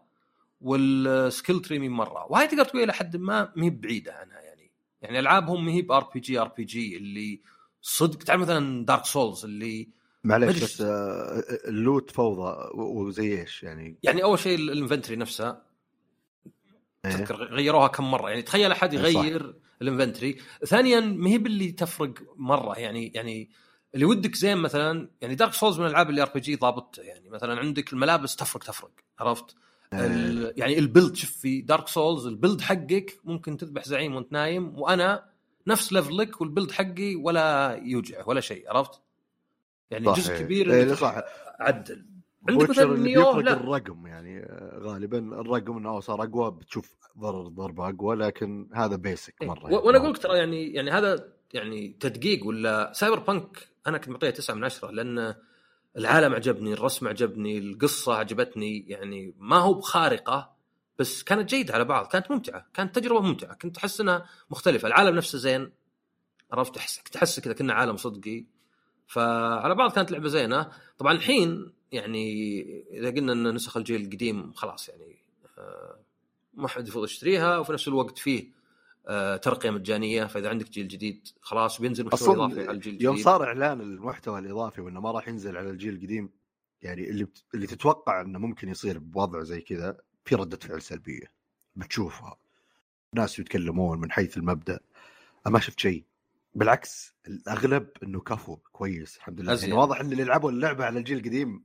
[0.61, 2.25] وال skill tree مي مرة.
[2.31, 4.71] وهاي تقدر تقول إلى حد ما مي بعيدة عنها يعني.
[5.01, 7.41] يعني ألعابهم ما هي ب RPG RPG اللي
[7.81, 9.89] صدق تعرف مثلا دارك سولز اللي
[10.23, 15.61] مدري بس آه، ال loot فوضى وزي إيش يعني؟ يعني أول شيء ال inventory نفسها
[17.05, 21.37] إيه؟ تذكر غيروها كم مرة يعني تخيل أحد إيه، يغير ال inventory ثانيا ما هي
[21.37, 23.49] باللي تفرق مرة يعني يعني
[23.95, 27.93] اللي ودك زين مثلا يعني دارك سولز من الألعاب اللي RPG ضابطه يعني مثلا عندك
[27.93, 29.55] الملابس تفرق تفرق عرفت؟
[29.93, 30.53] إيه.
[30.57, 34.79] يعني ال build شوف في دارك سولز ال build حقك ممكن تذبح زعيم وانت نايم
[34.79, 35.25] وأنا
[35.67, 39.01] نفس levelك وال build حقي ولا يوجع ولا شيء عرفت؟
[39.91, 40.39] يعني جزء صحيح.
[40.39, 41.23] كبير إيه، صح
[41.59, 42.05] عدل
[42.49, 47.89] عندك مثلا نيوه لا الرقم يعني آه، غالبا الرقم إنه صار أقوى بتشوف ضرر ضربة
[47.89, 49.47] أقوى لكن هذا basic إيه.
[49.47, 49.75] مرة يعني.
[49.75, 54.31] وأنا أقول لك ترى يعني يعني هذا يعني تدقيق ولا سايبر بانك أنا كنت معطيها
[54.31, 55.35] تسعة من عشرة لأن
[55.97, 60.55] العالم عجبني الرسم عجبني القصة عجبتني يعني ما هو بخارقة
[60.99, 65.15] بس كانت جيدة على بعض كانت ممتعة كانت تجربة ممتعة كنت أحس أنها مختلفة العالم
[65.15, 65.71] نفسه زين
[66.51, 68.45] عرفت تحس تحس كذا كنا عالم صدقي
[69.07, 74.89] فعلى بعض كانت لعبة زينة طبعا الحين يعني إذا قلنا أن نسخ الجيل القديم خلاص
[74.89, 75.15] يعني
[75.57, 75.99] آه،
[76.53, 78.55] ما حد يفضل يشتريها وفي نفس الوقت فيه
[79.07, 83.01] آه، ترقية مجانية فإذا عندك جيل جديد خلاص بينزل محتوى إضافي على الجيل الجديد.
[83.01, 86.29] يوم صار إعلان المحتوى الإضافي وإنه ما راح ينزل على الجيل القديم
[86.81, 87.43] يعني اللي بت...
[87.53, 91.31] اللي تتوقع إنه ممكن يصير بوضع زي كذا في ردة فعل سلبية
[91.75, 92.37] بتشوفها.
[93.13, 94.79] ناس يتكلمون من حيث المبدأ.
[95.45, 96.03] ما شفت شيء.
[96.55, 99.59] بالعكس الأغلب إنه كفو كويس الحمد لله.
[99.61, 101.63] يعني واضح إن اللي لعبوا اللعبة على الجيل القديم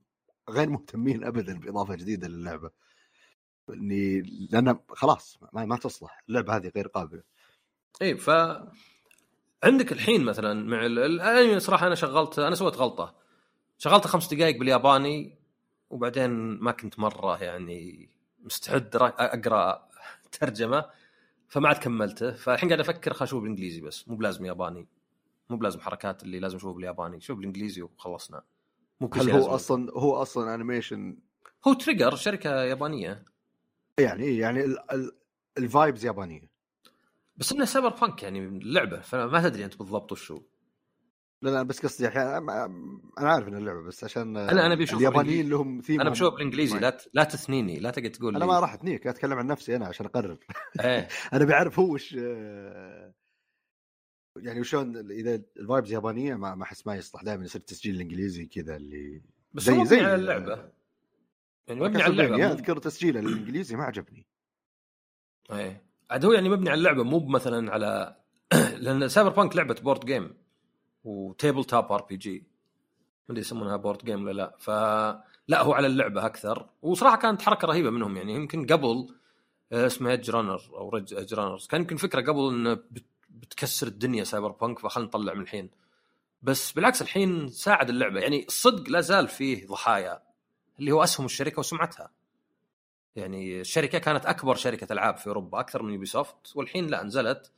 [0.51, 2.71] غير مهتمين ابدا بإضافة جديدة للعبة.
[3.71, 4.21] إني
[4.51, 7.23] لأن خلاص ما, ما تصلح اللعبة هذه غير قابلة.
[8.03, 8.31] إي ف
[9.65, 13.15] عندك الحين مثلا مع ال- الأنمي صراحة أنا شغلت أنا سويت غلطة.
[13.79, 15.39] شغلت خمس دقائق بالياباني
[15.91, 19.89] وبعدين ما كنت مرة يعني مستعد را- أقرأ
[20.33, 20.85] ترجمة
[21.49, 22.33] فما عاد كملته.
[22.33, 24.87] فالحين قاعد أفكر خل أشوف بالإنجليزي بس مو بلازم ياباني.
[25.51, 28.43] مو بلازم حركات اللي لازم أشوف بالياباني شوف بالإنجليزي وخلصنا.
[29.01, 31.17] مو كل هل هو أصلا هو أصلا animation
[31.69, 33.25] هو تريجر شركة يابانية.
[33.99, 35.13] يعني إيه، يعني ال- ال-
[35.59, 36.51] ال vibes يابانية.
[37.37, 40.43] بس إنه سايبر بانك يعني اللعبه فما تدري أنت بالضبط وشو.
[41.43, 42.39] لا لا بس قصدي أحيانا
[43.19, 45.49] أنا عارف ان اللعبه بس عشان أنا- أنا بشوف اليابانيين.
[45.49, 48.75] لهم ثيم أنا بشوف بالإنجليزي لا ت- لا تثنيني لا تقعد تقول أنا ما راح
[48.75, 50.39] أثنيك أتكلم عن نفسي أنا عشان أقرر.
[50.81, 51.09] إيه.
[51.35, 52.17] أنا بعرف هو وش
[54.45, 57.23] يعني وشلون إذا الفايبز يابانية ما ما أحس ما يصلح.
[57.23, 59.23] دائما يصير تسجيل الإنجليزي كذا اللي
[59.55, 60.69] بس زي- زي- على اللعبة.
[61.69, 62.53] يعني مبني على اللعبة.
[62.53, 64.27] أذكر تسجيله الإنجليزي ما عجبني.
[65.53, 65.83] إيه.
[66.11, 68.17] عاد هو يعني مبني على اللعبة مو مثلا على
[68.83, 70.35] لأن سايبر بانك لعبة board game و
[71.05, 72.39] tabletop RPG
[73.29, 74.57] ما أدري يسمونها board game ولا لا.
[74.59, 74.71] ف
[75.49, 76.69] لا هو على اللعبة أكثر.
[76.83, 78.17] وصراحة كانت حركة رهيبة منهم.
[78.17, 79.09] يعني يمكن قبل
[79.73, 82.79] آه، اسمه ايدج رانر أو ايدج رانرز كان يمكن فكرة قبل إنه
[83.41, 85.71] بتكسر الدنيا سايبر بانك فخلنا نطلع من الحين.
[86.43, 88.21] بس بالعكس الحين ساعد اللعبة.
[88.21, 90.23] يعني الصدق لا زال فيه ضحايا
[90.79, 92.11] اللي هو اسهم الشركة وسمعتها.
[93.17, 97.53] يعني الشركة كانت أكبر شركة ألعاب في أوروبا أكثر من Ubisoft والحين لا نزلت.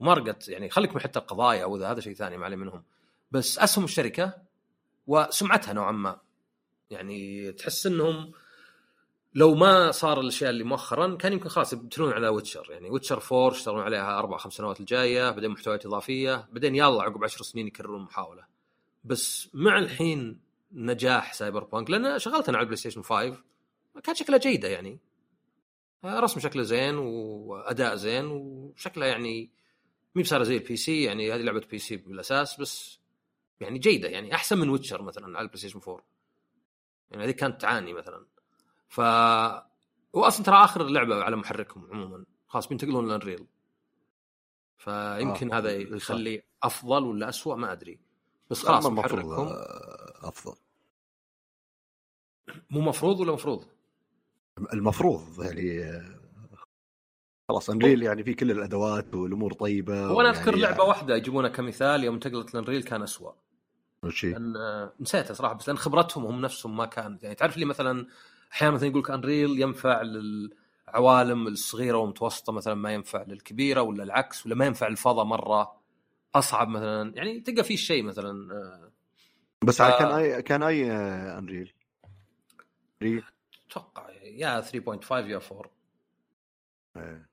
[0.00, 2.84] ومرقت يعني خليك من حتى القضايا واذا هذا شيء ثاني ما منهم.
[3.30, 4.34] بس اسهم الشركة
[5.06, 6.20] وسمعتها نوعا ما.
[6.90, 8.32] يعني تحس إنهم
[9.34, 13.56] لو ما صار الأشياء اللي مؤخرا كان يمكن خلاص يبتلون على Witcher يعني Witcher 4
[13.56, 18.02] اشتغلون عليها أربع خمس سنوات الجاية بعدين محتويات إضافية بعدين يلا عقب عشر سنين يكررون
[18.02, 18.46] محاولة.
[19.04, 20.40] بس مع الحين
[20.72, 23.36] نجاح Cyberpunk لأن شغلت أنا على ال PlayStation 5
[24.02, 25.00] كانت شكلها جيدة يعني.
[26.04, 29.50] رسم شكله زين وأداء زين وشكلها يعني
[30.14, 33.00] مي بصار زي ال PC يعني هذه لعبة PC بالأساس بس
[33.60, 36.04] يعني جيدة يعني أحسن من Witcher مثلا على ال PlayStation 4
[37.10, 38.26] يعني هذه كانت تعاني مثلا.
[38.88, 39.00] ف
[40.12, 42.24] واصلا ترى آخر لعبة على محركهم عموما.
[42.48, 43.46] خلاص بينتقلون لل Unreal
[44.78, 45.96] فيمكن آه، هذا صح.
[45.96, 47.98] يخلي أفضل ولا أسوأ ما أدري.
[48.50, 49.46] بس خلاص محركهم.
[49.46, 50.56] آه، أفضل.
[52.70, 53.64] مو مفروض ولا مفروض؟
[54.72, 56.02] المفروض يعني
[57.48, 61.50] خلاص أنريل يعني في كل الأدوات والأمور طيبة هو أنا أذكر يعني لعبة واحدة يجيبونها
[61.50, 63.32] كمثال يوم انتقلت للانريل كان أسوأ.
[64.08, 67.64] شيء لأن آه، نسيتها صراحة بس لأن خبرتهم هم نفسهم ما كانت يعني تعرف لي
[67.64, 68.06] مثلا
[68.52, 74.46] أحيانا مثلا يقول لك أنريل ينفع للعوالم الصغيرة والمتوسطة مثلا ما ينفع للكبيرة ولا العكس
[74.46, 75.80] ولا ما ينفع الفضاء مرة.
[76.34, 77.12] أصعب مثلا.
[77.16, 78.92] يعني تلقى في شيء مثلا آه،
[79.64, 81.72] بس ف- كان اي كان أي آه، أنريل؟
[83.00, 83.22] 3
[83.70, 85.70] أتوقع يا 3.5 يا 4
[86.96, 87.26] آه.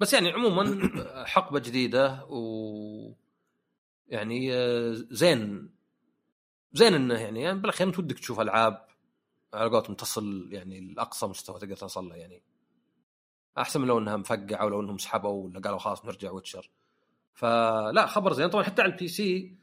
[0.00, 0.90] بس يعني عموما
[1.26, 3.12] حقبة جديدة و
[4.08, 5.70] يعني آه، زين
[6.72, 8.85] زين إنه يعني, يعني بالأخير أنت ودك تشوف ألعاب
[9.54, 12.42] على قولتهم تصل يعني لأقصى مستوى تقدر توصل له يعني.
[13.58, 16.70] أحسن من لو إنها مفقعة ولو إنهم سحبوا ولا قالوا خلاص نرجع Witcher.
[17.34, 18.48] فلا خبر زين.
[18.48, 19.56] طبعا حتى على ال PC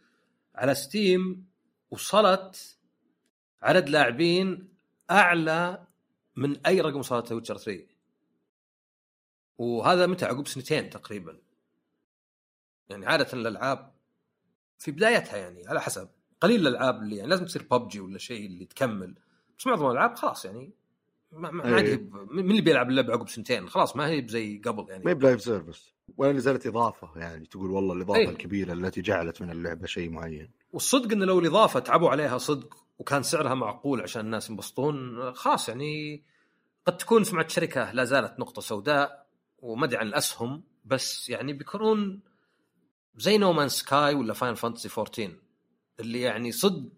[0.55, 1.47] على Steam
[1.91, 2.77] وصلت
[3.61, 4.73] عدد لاعبين
[5.11, 5.87] أعلى
[6.35, 7.87] من أي رقم وصلت Witcher 3
[9.57, 11.41] وهذا متى؟ عقب سنتين تقريبا.
[12.89, 13.93] يعني عادة الألعاب
[14.79, 16.09] في بدايتها يعني على حسب.
[16.41, 19.15] قليل الألعاب اللي يعني لازم تصير ببجي ولا شيء اللي تكمل.
[19.59, 20.71] بس معظم الألعاب خلاص يعني
[21.31, 21.91] ما ما ما عاد أي.
[21.91, 25.11] هي ب- من اللي بيلعب اللعبه عقب سنتين خلاص ما هي زي قبل يعني ما
[25.11, 28.29] هي ب live service ولا نزلت إضافة يعني تقول والله الإضافة أي.
[28.29, 33.23] الكبيرة التي جعلت من اللعبة شيء معين والصدق إن لو الإضافة تعبوا عليها صدق وكان
[33.23, 36.23] سعرها معقول عشان الناس ينبسطون خلاص يعني
[36.85, 39.27] قد تكون سمعه الشركة لا زالت نقطة سوداء
[39.59, 42.19] وما أدري عن الأسهم بس يعني بيكونون
[43.15, 45.31] زي No Man's Sky ولا Final Fantasy 14
[45.99, 46.89] اللي يعني صدق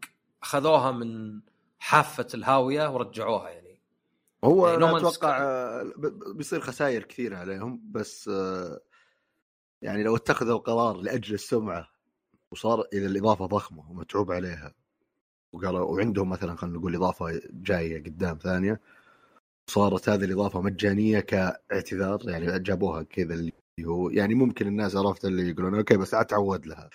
[0.44, 1.40] أخذوها من
[1.86, 3.82] حافة الهاوية ورجعوها يعني.
[4.44, 5.94] هو يعني Man's أتوقع آه،
[6.36, 8.80] بيصير خسائر كثيره عليهم بس آه،
[9.82, 11.90] يعني لو اتخذوا قرار لأجل السمعة
[12.52, 14.74] وصار اذا الإضافة ضخمة ومتعوب عليها
[15.54, 18.82] وقالوا وعندهم مثلا خلينا نقول إضافة جاية قدام ثانية
[19.68, 25.50] صارت هذه الإضافة مجانية كاعتذار يعني جابوها كذا اللي هو يعني ممكن الناس عرفت اللي
[25.50, 26.90] يقولون أوكي بس أتعود لها.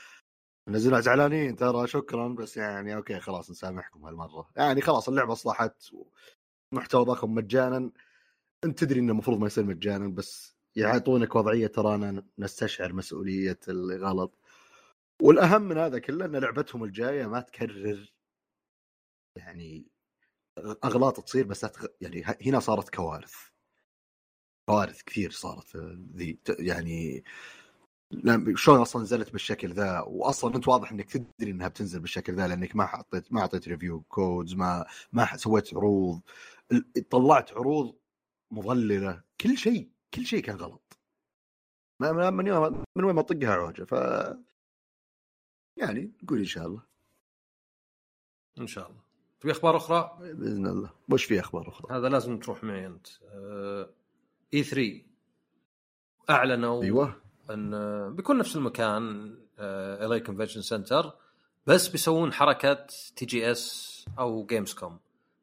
[0.69, 4.51] نزلنا زعلانين ترى شكرا بس يعني أوكي خلاص نسامحكم هالمرة.
[4.57, 5.91] يعني خلاص اللعبة أصلحت
[6.73, 7.91] محتوى ضخم مجانا.
[8.65, 14.39] أنت تدري إنه المفروض ما يصير مجانا بس يعطونك وضعية ترانا نستشعر مسؤولية الغلط.
[15.23, 18.13] والأهم من هذا كله إن لعبتهم الجاية ما تكرر
[19.37, 19.87] يعني
[20.85, 21.87] أغلاط تصير بس لا تغ...
[22.01, 23.35] يعني هنا صارت كوارث.
[24.69, 27.25] كوارث كثير صارت في ذي يعني
[28.55, 32.77] شلون أصلا نزلت بالشكل ذا؟ واصلا أنت واضح إنك تدري إنها بتنزل بالشكل ذا لأنك
[32.77, 36.21] ما حطيت ما اعطيت review codes ما ما سويت عروض.
[37.11, 37.97] طلعت عروض
[38.51, 39.23] مضللة.
[39.41, 40.99] كل شيء كل شيء كان غلط.
[42.01, 43.93] ما ما- من يوم من وين ما طقها عوجه ف
[45.77, 46.83] يعني نقول إن شاء الله.
[48.59, 49.01] إن شاء الله.
[49.41, 50.91] تبي أخبار أخرى؟ بإذن الله.
[51.09, 53.07] وش في أخبار أخرى؟ هذا لازم تروح معي أنت.
[54.55, 55.03] E 3
[56.31, 57.23] أعلنوا أيوه.
[57.51, 61.13] أن بيكون نفس المكان ال LA Convention Center
[61.67, 62.87] بس بيسوون حركة
[63.17, 64.99] TGS أو Gamescom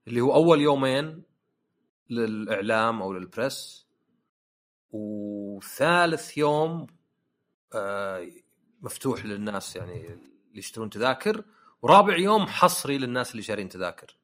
[0.08, 1.24] اللي هو أول يومين
[2.10, 3.88] للإعلام أو لل press
[4.92, 6.88] وثالث يوم
[7.74, 8.28] آه،
[8.82, 11.44] مفتوح للناس يعني اللي يشترون تذاكر
[11.82, 14.18] ورابع يوم حصري للناس اللي شارين تذاكر.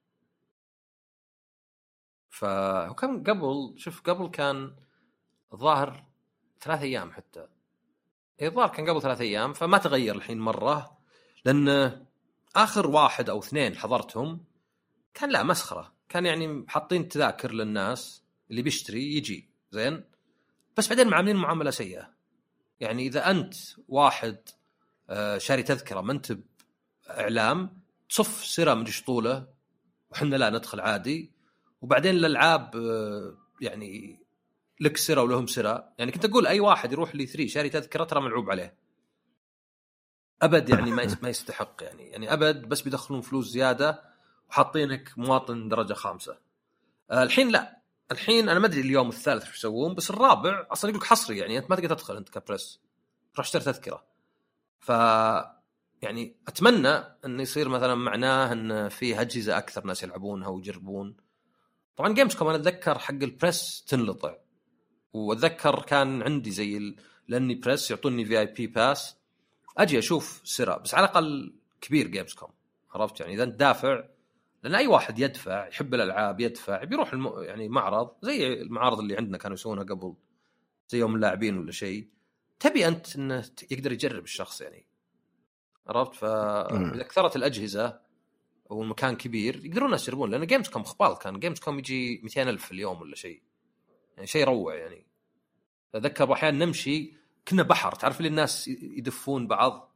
[2.29, 4.75] فكم قبل شوف قبل كان
[5.53, 6.05] الظاهر
[6.61, 7.47] ثلاث أيام حتى.
[8.41, 10.97] الظاهر كان قبل ثلاث أيام فما تغير الحين مرة
[11.45, 11.99] لأن
[12.55, 14.45] آخر واحد أو اثنين حضرتهم
[15.13, 15.93] كان لا مسخرة.
[16.09, 19.49] كان يعني حاطين تذاكر للناس اللي بيشتري يجي.
[19.71, 20.03] زين؟
[20.77, 22.13] بس بعدين معاملين معاملة سيئة.
[22.79, 23.53] يعني إذا أنت
[23.88, 24.38] واحد
[25.09, 26.38] آه، شاري تذكرة ما أنت
[27.09, 29.47] اعلام تصف سرة من شطوله
[30.11, 31.31] وحنا لا ندخل عادي.
[31.81, 34.22] وبعدين الالعاب آه، يعني
[34.80, 35.93] لك سرة ولهم سرة.
[35.97, 38.78] يعني كنت أقول أي واحد يروح لي 3 شاري تذكرة ترى ملعوب عليه.
[40.41, 42.03] أبد يعني ما ما يستحق يعني.
[42.09, 44.01] يعني أبد بس بيدخلون فلوس زيادة
[44.49, 46.38] وحاطينك مواطن درجة خامسة.
[47.11, 47.82] آه، الحين لا.
[48.11, 51.69] الحين أنا ما أدري اليوم الثالث شو يسوون بس الرابع أصلا يقول حصري يعني أنت
[51.69, 52.80] ما تقدر تدخل أنت كبريس
[53.38, 54.03] روح اشتري تذكرة.
[54.80, 54.89] ف
[56.01, 56.89] يعني أتمنى
[57.26, 61.15] انه يصير مثلا معناه إن في أجهزة أكثر ناس يلعبونها ويجربون.
[61.95, 64.36] طبعا Gamescom أنا أتذكر حق ال press تنلطع.
[65.14, 66.95] وأتذكر كان عندي زي ال...
[67.28, 69.16] لأني press يعطوني VIP pass
[69.78, 72.49] أجي أشوف سرا بس على الأقل كبير Gamescom
[72.91, 74.03] عرفت؟ يعني إذا أنت دافع
[74.64, 77.43] لأن أي واحد يدفع يحب الألعاب يدفع بيروح الم...
[77.43, 80.14] يعني معرض زي المعارض اللي عندنا كانوا يسوونها قبل
[80.89, 82.07] زي يوم اللاعبين ولا شيء.
[82.59, 84.86] تبي أنت إنه يقدر يجرب الشخص يعني.
[85.88, 87.99] عرفت؟ فاذا كثرت الأجهزة
[88.66, 93.16] والمكان كبير يقدرون يجربون لأن Gamescom خبال كان Gamescom يجي 200 ألف في اليوم ولا
[93.16, 93.41] شيء.
[94.16, 95.05] يعني شيء روع يعني.
[95.95, 97.14] أتذكر أحيانا نمشي
[97.47, 99.95] كنا بحر تعرف اللي الناس يدفون بعض؟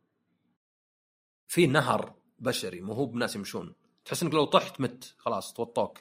[1.47, 3.75] في نهر بشري مو هو بناس يمشون.
[4.05, 5.97] تحس إنك لو طحت مت خلاص توطوك.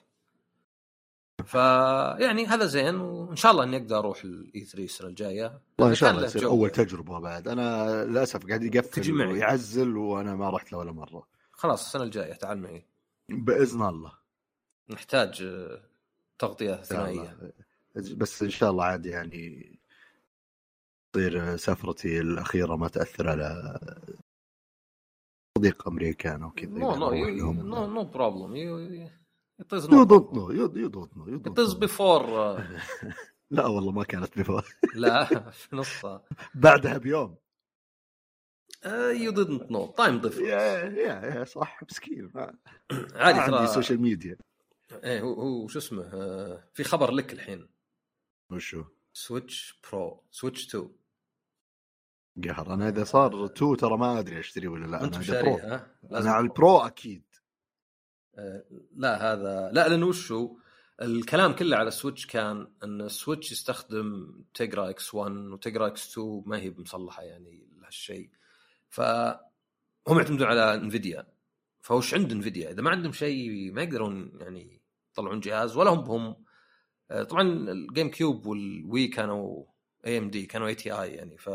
[1.45, 5.61] فيعني هذا زين وإن شاء الله إني أقدر أروح ال E 3 السنة الجاية.
[5.79, 6.49] والله إن شاء الله جو.
[6.49, 6.71] أول.
[6.71, 7.49] تجربة بعد.
[7.49, 9.33] أنا للأسف قاعد يقفل تجي معي.
[9.33, 11.29] ويعزل وأنا ما رحت له ولا مرة.
[11.53, 12.87] خلاص السنة الجاية تعال معي.
[13.29, 14.13] بإذن الله.
[14.91, 15.45] نحتاج
[16.39, 17.53] تغطية ثنائية.
[17.97, 19.79] بس إن شاء الله عاد يعني
[21.13, 23.79] تصير سفرتي الأخيرة ما تأثر على
[25.59, 27.53] صديق امريكان أو كذا no no.
[27.53, 32.57] no no problem you don't know you don't know it was before
[33.51, 34.65] لا والله ما كانت before
[34.95, 36.25] لا في نصها.
[36.55, 37.37] بعدها بيوم.
[39.11, 42.33] you didn't know time difference yeah yeah صح مسكين.
[43.15, 44.37] عادي ما عندي ترى social media
[44.93, 47.69] إيه هو هو شو اسمه آه، في خبر لك الحين.
[48.51, 50.89] وشو؟ Switch Pro Switch 2
[52.45, 55.05] قهر أنا إذا صار two ترى ما أدري أشتري ولا لا.
[55.05, 55.57] أنت Pro.
[56.13, 57.25] أنا على ال Pro أكيد.
[58.35, 58.65] آه،
[58.97, 60.57] لا هذا لا لأنه وشو؟
[61.03, 65.87] الكلام كله على ال Switch كان إن ال Switch يستخدم Tegra X 1 و Tegra
[65.87, 68.31] X 2 ما هي مصلحة يعني لهالشيء.
[68.89, 69.39] فهم
[70.09, 71.27] يعتمدون على Nvidia.
[71.81, 74.83] فوش عند Nvidia؟ إذا ما عندهم شيء ما يقدرون يعني
[75.13, 76.23] يطلعون جهاز ولا هم بهم.
[76.23, 76.46] آه،
[77.09, 77.43] طبعا
[77.73, 79.65] ال GameCube وال Wii كانوا
[80.07, 81.51] AMD كانوا ATI يعني ف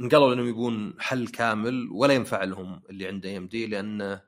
[0.00, 4.22] انقالوا انهم يبون حل كامل ولا ينفع لهم اللي عنده AMD لأنه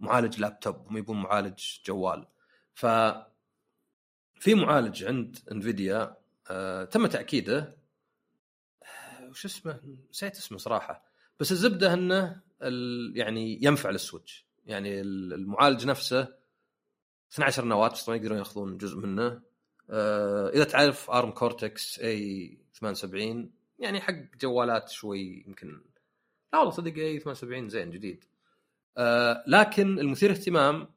[0.00, 2.26] معالج لابتوب هم يبون معالج جوال.
[2.74, 2.86] ف
[4.40, 6.16] في معالج عند Nvidia
[6.50, 7.76] آه تم تأكيده.
[8.82, 11.04] آه، وش اسمه؟ نسيت اسمه صراحة.
[11.40, 12.40] بس الزبدة إنه.
[13.14, 14.46] يعني ينفع لل Switch.
[14.66, 16.37] يعني ال- المعالج نفسه
[17.32, 19.42] 12 نواة بس طبعا يقدرون ياخذون جزء منه.
[19.90, 25.82] آه إذا تعرف ARM Cortex A78 يعني حق جوالات شوي يمكن
[26.52, 28.24] لا والله صدق A78 زين جديد.
[28.96, 30.88] آه لكن المثير اهتمام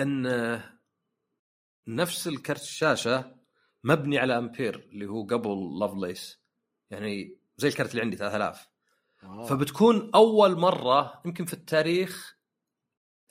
[0.00, 0.62] إن
[1.88, 3.36] نفس الكرت الشاشة
[3.84, 6.40] مبني على امبير اللي هو قبل Lovelace
[6.90, 8.68] يعني زي الكرت اللي عندي 3000
[9.48, 12.35] فبتكون أول مرة يمكن في التاريخ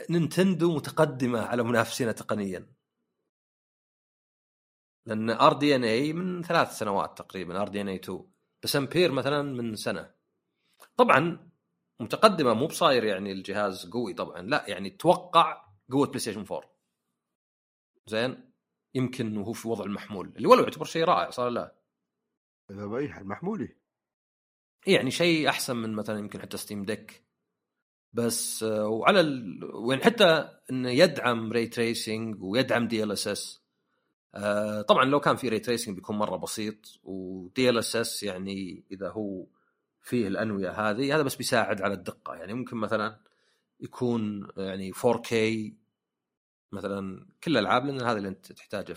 [0.09, 2.73] نينتندو متقدمة على منافسينها تقنيا.
[5.05, 8.31] لأن RDNA من ثلاث سنوات تقريبا RDNA 2
[8.63, 10.15] بس أمبير مثلا من سنة.
[10.97, 11.49] طبعا
[11.99, 16.75] متقدمة مو بصاير يعني الجهاز قوي طبعا لا يعني توقع قوة بلاي ستيشن 4
[18.07, 18.51] زين؟
[18.95, 21.75] يمكن وهو في وضع المحمول اللي ولو يعتبر شيء رائع صار لا.
[22.71, 23.77] إذا بأي حل محمولي.
[24.87, 27.24] يعني شيء أحسن من مثلا يمكن حتى Steam Deck
[28.16, 29.63] بس آه، وعلى ال...
[29.76, 33.61] وين حتى انه يدعم ray tracing ويدعم DLSS
[34.88, 39.45] طبعا لو كان في ray tracing بيكون مرة بسيط و DLSS يعني إذا هو
[40.01, 42.36] فيه الأنوية هذه هذا بس بيساعد على الدقة.
[42.36, 43.20] يعني ممكن مثلا
[43.80, 45.34] يكون يعني 4K
[46.72, 48.93] مثلا كل الألعاب لأن هذا اللي أنت تحتاجه.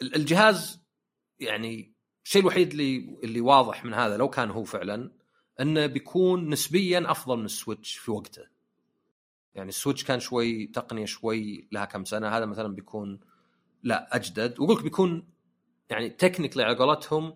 [0.00, 0.82] فالجهاز
[1.40, 1.92] يعني
[2.24, 5.10] الشيء الوحيد اللي اللي واضح من هذا لو كان هو فعلا
[5.60, 8.42] أنه بيكون نسبيا أفضل من السويتش في وقته.
[9.54, 13.20] يعني السويتش كان شوي تقنية شوي لها كم سنة هذا مثلا بيكون
[13.82, 15.28] لا أجدد وأقول لك بيكون
[15.90, 17.34] يعني technically على قولتهم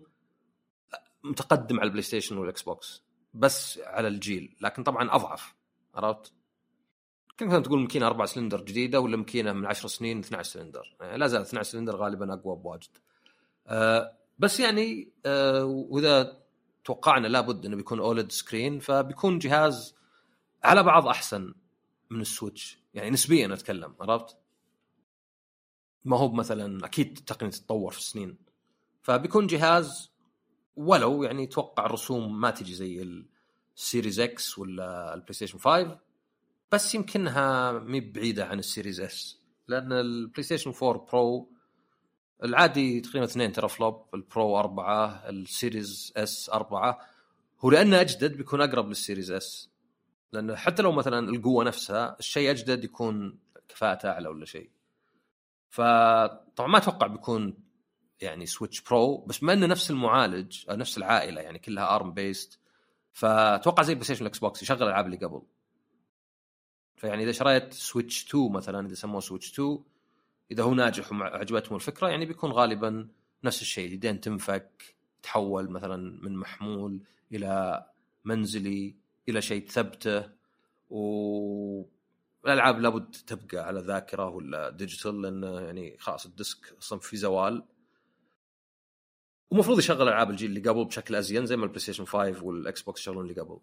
[1.23, 3.03] متقدم على البلاي ستيشن والإكس بوكس
[3.33, 5.55] بس على الجيل لكن طبعا أضعف
[5.95, 6.33] عرفت؟
[7.37, 11.17] كان مثلا تقول ماكينة أربع سلندر جديدة ولا ماكينة من 10 سنين 12 سلندر يعني
[11.17, 12.89] لا زال 12 سلندر غالبا أقوى بواجد.
[13.67, 16.46] آه بس يعني آه وإذا
[16.87, 19.95] توقعنا لابد إنه بيكون OLED screen فبيكون جهاز
[20.63, 21.53] على بعض أحسن
[22.09, 24.37] من السويتش يعني نسبيا أتكلم عرفت؟
[26.05, 28.37] ما هو مثلا أكيد التقنية تتطور في السنين
[29.01, 30.11] فبيكون جهاز
[30.75, 33.23] ولو يعني أتوقع الرسوم ما تجي زي
[33.75, 35.99] ال Series X ولا البلاي ستيشن 5
[36.71, 41.51] بس يمكنها مي بعيدة عن ال Series S لأن البلاي ستيشن 4 برو
[42.43, 46.99] العادي تقريبا اثنين teraflop ال Pro أربعة ال Series S أربعة.
[47.59, 49.69] هو لأنه أجدد بيكون أقرب لل Series S
[50.33, 54.69] لأنه حتى لو مثلا القوة نفسها الشيء أجدد يكون كفاءته أعلى ولا شيء.
[55.69, 57.57] فطبعا ما أتوقع بيكون
[58.21, 62.59] يعني سويتش برو بس بما إنه نفس المعالج نفس العائلة يعني كلها ARM based
[63.11, 65.41] فأتوقع زي بلاي ستيشن الاكس بوكس يشغل الألعاب اللي قبل.
[66.95, 69.79] فيعني إذا شريت سويتش 2 مثلا إذا سموه سويتش 2
[70.51, 73.07] إذا هو ناجح وعجبتهم الفكرة يعني بيكون غالبا
[73.43, 73.91] نفس الشيء.
[73.91, 77.85] يدين تنفك تحول مثلا من محمول إلى
[78.25, 78.95] منزلي
[79.29, 80.29] إلى شيء تثبته
[80.89, 81.83] و
[82.45, 87.63] الألعاب لابد تبقى على ذاكرة ولا digital لأن يعني خلاص ال disc أصلا في زوال.
[89.51, 93.01] ومفروض يشغل ألعاب الجيل اللي قبل بشكل أزين زي ما البلاي ستيشن 5 والاكس بوكس
[93.01, 93.59] يشغلون اللي قبل.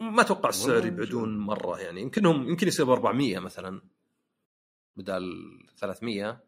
[0.00, 2.00] ما أتوقع السعر يبعدون مرة يعني.
[2.00, 3.80] يمكنهم يمكن يصير ب 400 مثلا.
[4.96, 6.40] بدال 300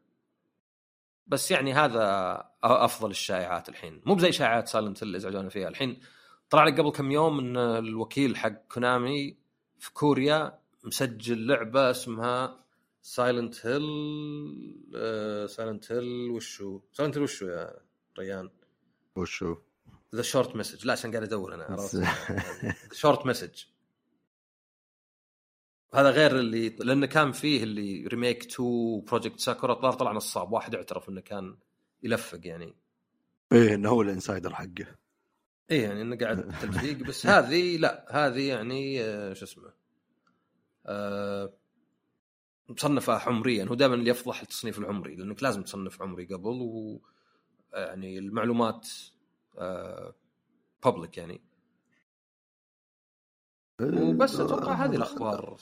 [1.27, 4.03] بس يعني هذا أفضل الشائعات الحين.
[4.07, 5.69] مو بزي شائعات Silent اللي ازعجونا فيها.
[5.69, 6.01] الحين
[6.51, 9.37] طلع لك قبل كم يوم إن الوكيل حق كونامي
[9.79, 12.57] في كوريا مسجل لعبة اسمها
[13.03, 13.83] Silent Hill
[15.49, 17.81] Silent Hill وشو؟ Silent Hill وشو يا
[18.19, 18.51] ريان؟
[19.17, 19.57] وشو؟
[20.15, 22.03] The Short Message لا عشان قاعد أدور أنا عرفت؟
[22.93, 23.65] Short Message
[25.95, 30.75] هذا غير اللي لأنه كان فيه اللي remake 2 Project Sakura طلع طلع نصاب واحد
[30.75, 31.57] اعترف إنه كان
[32.03, 32.77] يلفق يعني.
[33.53, 34.87] إيه إنه هو ال insider حقه.
[35.71, 39.73] إيه يعني إنه قاعد تلفيق بس هذه لا هذه يعني آه، شو اسمه
[40.87, 41.53] آه
[42.69, 43.65] مصنفة عمريا.
[43.65, 47.01] هو دائما اللي يفضح التصنيف العمري لأنك لازم تصنف عمري قبل و
[47.73, 48.89] يعني المعلومات
[49.59, 50.15] آه
[50.85, 51.41] public يعني.
[53.81, 55.57] وبس أتوقع هذه الأخبار.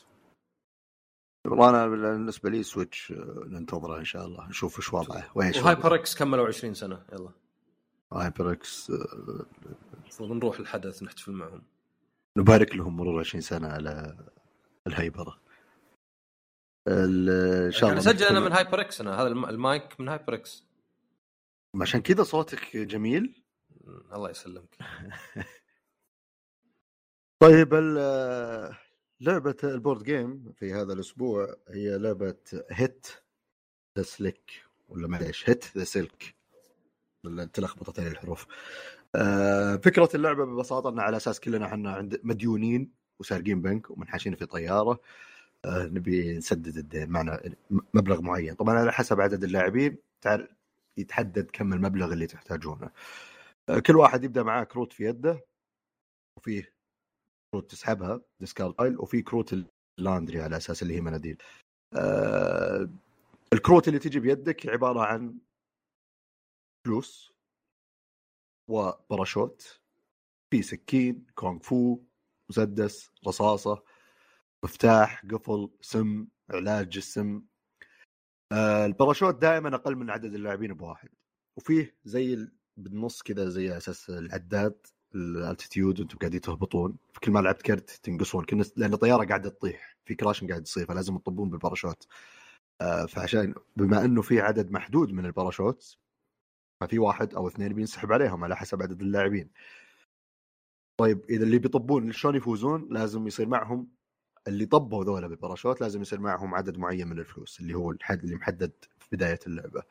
[1.47, 4.49] والله أنا بالنسبة لي سويتش آه، ننتظره إن شاء الله.
[4.49, 5.31] نشوف إيش وضعه.
[5.35, 7.03] وايش وهايبر إكس كملوا 20 سنة.
[7.13, 7.31] يلا.
[8.13, 11.63] HyperX المفروض نروح الحدث نحتفل معهم.
[12.37, 14.17] نبارك لهم مرور 20 سنة على
[14.87, 15.41] الهيبرة.
[16.89, 19.23] إن شاء الله سجل أنا من HyperX أنا.
[19.23, 20.65] هذا المايك من HyperX
[21.81, 23.43] عشان كذا صوتك جميل.
[24.13, 24.77] الله يسلمك.
[27.43, 27.75] طيب
[29.21, 32.37] لعبة ال board game في هذا الأسبوع هي لعبة
[32.71, 33.07] Hit
[33.99, 36.35] the Silk ولا معليش Hit the Silk
[37.53, 38.47] تلخبطت علي الحروف.
[39.15, 44.47] آه، فكرة اللعبة ببساطة ان على أساس كلنا إحنا عند مديونين وسارقين بنك ومنحاشين في
[44.47, 45.01] طيارة.
[45.65, 47.43] آه، نبي نسدد الدين معنا
[47.95, 48.55] مبلغ معين.
[48.55, 49.99] طبعا على حسب عدد اللاعبين
[50.99, 52.91] يتحدد كم المبلغ اللي تحتاجونه.
[53.69, 55.47] آه، كل واحد يبدأ معاه كروت في يده
[56.39, 56.80] وفيه
[57.51, 59.65] كروت تسحبها discard وفي كروت
[59.99, 61.43] ال laundry على أساس اللي هي مناديل.
[61.97, 62.89] آه
[63.53, 65.39] الكروت اللي تجي بيدك عبارة عن
[66.87, 67.33] فلوس
[68.71, 69.81] وباراشوت
[70.51, 71.99] في سكين كونغ فو
[72.51, 73.85] مسدس رصاصة
[74.65, 77.43] مفتاح قفل سم علاج السم.
[78.53, 81.09] آه الباراشوت دائما أقل من عدد اللاعبين بواحد.
[81.59, 84.87] وفيه زي بالنص كذا زي أساس العداد.
[85.15, 86.97] ال altitude وأنتم قاعدين تهبطون.
[87.13, 88.45] في كل ما لعبت كرت تنقصون.
[88.45, 89.97] كنا لأن الطيارة قاعدة تطيح.
[90.05, 92.07] في crash قاعد يصير فلازم تطبون بالباراشوت.
[92.81, 95.97] آه فعشان بما إنه في عدد محدود من الباراشوت
[96.81, 99.51] ففي واحد أو اثنين بينسحب عليهم على حسب عدد اللاعبين.
[101.01, 103.89] طيب إذا اللي بيطبون شلون يفوزون؟ لازم يصير معهم
[104.49, 108.37] اللي طبوا ذولا بالباراشوت لازم يصير معهم عدد معين من الفلوس اللي هو الحد اللي
[108.37, 109.83] محدد في بداية اللعبة.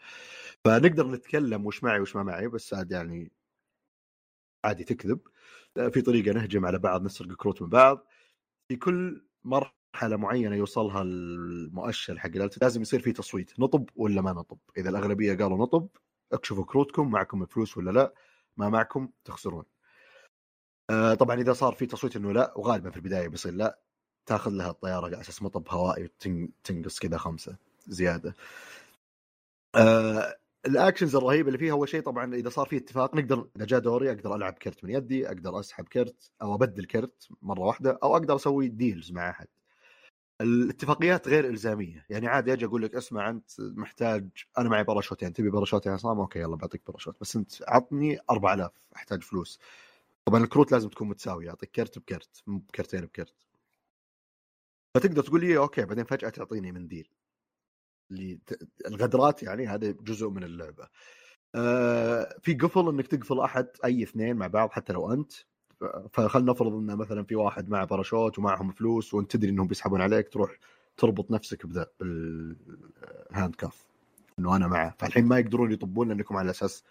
[0.65, 3.31] فنقدر نتكلم وش معي وش ما معي بس عاد يعني
[4.63, 5.19] عادي تكذب.
[5.91, 8.07] في طريقة نهجم على بعض نسرق كروت من بعض.
[8.67, 12.29] في كل مرحلة معينة يوصلها المؤشر حق
[12.61, 14.57] لازم يصير في تصويت نطب ولا ما نطب.
[14.77, 15.87] إذا الأغلبية قالوا نطب
[16.33, 18.13] اكشفوا كروتكم معكم الفلوس ولا لا
[18.57, 19.65] ما معكم تخسرون.
[20.89, 23.79] آه طبعا إذا صار في تصويت إنه لا وغالبا في البداية بيصير لا
[24.25, 26.09] تاخذ لها الطيارة على أساس مطب هوائي
[26.63, 27.57] تنقص كذا خمسة
[27.87, 28.35] زيادة.
[29.75, 33.65] آه ال actions الرهيبه اللي فيها اول شيء طبعا إذا صار في اتفاق نقدر إذا
[33.65, 37.99] جاء دوري أقدر ألعب كرت من يدي أقدر أسحب كرت أو أبدل كرت مرة واحدة
[38.03, 39.47] أو أقدر أسوي deals مع أحد.
[40.41, 42.05] الاتفاقيات غير إلزامية.
[42.09, 46.19] يعني عادي أجي أقول لك اسمع أنت محتاج أنا معي باراشوتين تبي باراشوت يا عصام
[46.19, 47.17] أوكي يلا بعطيك باراشوت.
[47.21, 49.59] بس أنت عطني 4000 أحتاج فلوس.
[50.25, 53.35] طبعا الكروت لازم تكون متساوية أعطيك كرت بكرت مو بكرتين بكرت.
[54.97, 57.09] فتقدر تقول لي أوكي بعدين فجأة تعطيني منديل
[58.11, 58.39] اللي
[58.87, 60.87] الغدرات يعني هذا جزء من اللعبة.
[61.55, 65.31] آه في قفل إنك تقفل أحد أي اثنين مع بعض حتى لو أنت.
[66.13, 70.29] فخلنا نفرض إن مثلا في واحد معه باراشوت ومعهم فلوس وأنت تدري إنهم بيسحبون عليك
[70.29, 70.57] تروح
[70.97, 73.87] تربط نفسك بذا بال handcuff
[74.39, 74.95] إنه أنا معه.
[74.99, 76.83] فالحين ما يقدرون يطبون لأنكم على أساس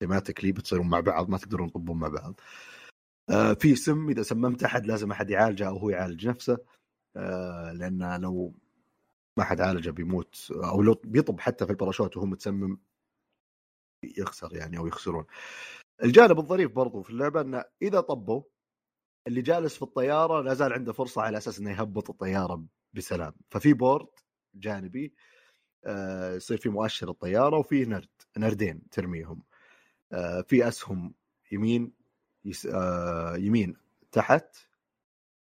[0.00, 2.40] thematically بتصيرون مع بعض ما تقدرون تطبون مع بعض.
[3.30, 6.58] آه في سم إذا سممت أحد لازم أحد يعالجه أو هو يعالج نفسه.
[7.16, 8.54] آه لأن لو
[9.36, 12.78] ما حد عالجه بيموت أو لو بيطب حتى في الباراشوت وهو متسمم
[14.18, 15.24] يخسر يعني أو يخسرون.
[16.04, 18.42] الجانب الظريف برضو في اللعبة إنه إذا طبوا
[19.26, 22.64] اللي جالس في الطيارة لا زال عنده فرصة على أساس إنه يهبط الطيارة
[22.94, 23.34] بسلام.
[23.50, 24.08] ففي board
[24.54, 25.14] جانبي
[25.86, 29.42] آه يصير في مؤشر الطيارة وفي نرد نردين ترميهم.
[30.12, 31.14] آه في أسهم
[31.52, 31.92] يمين
[32.44, 33.76] يس آه يمين
[34.12, 34.56] تحت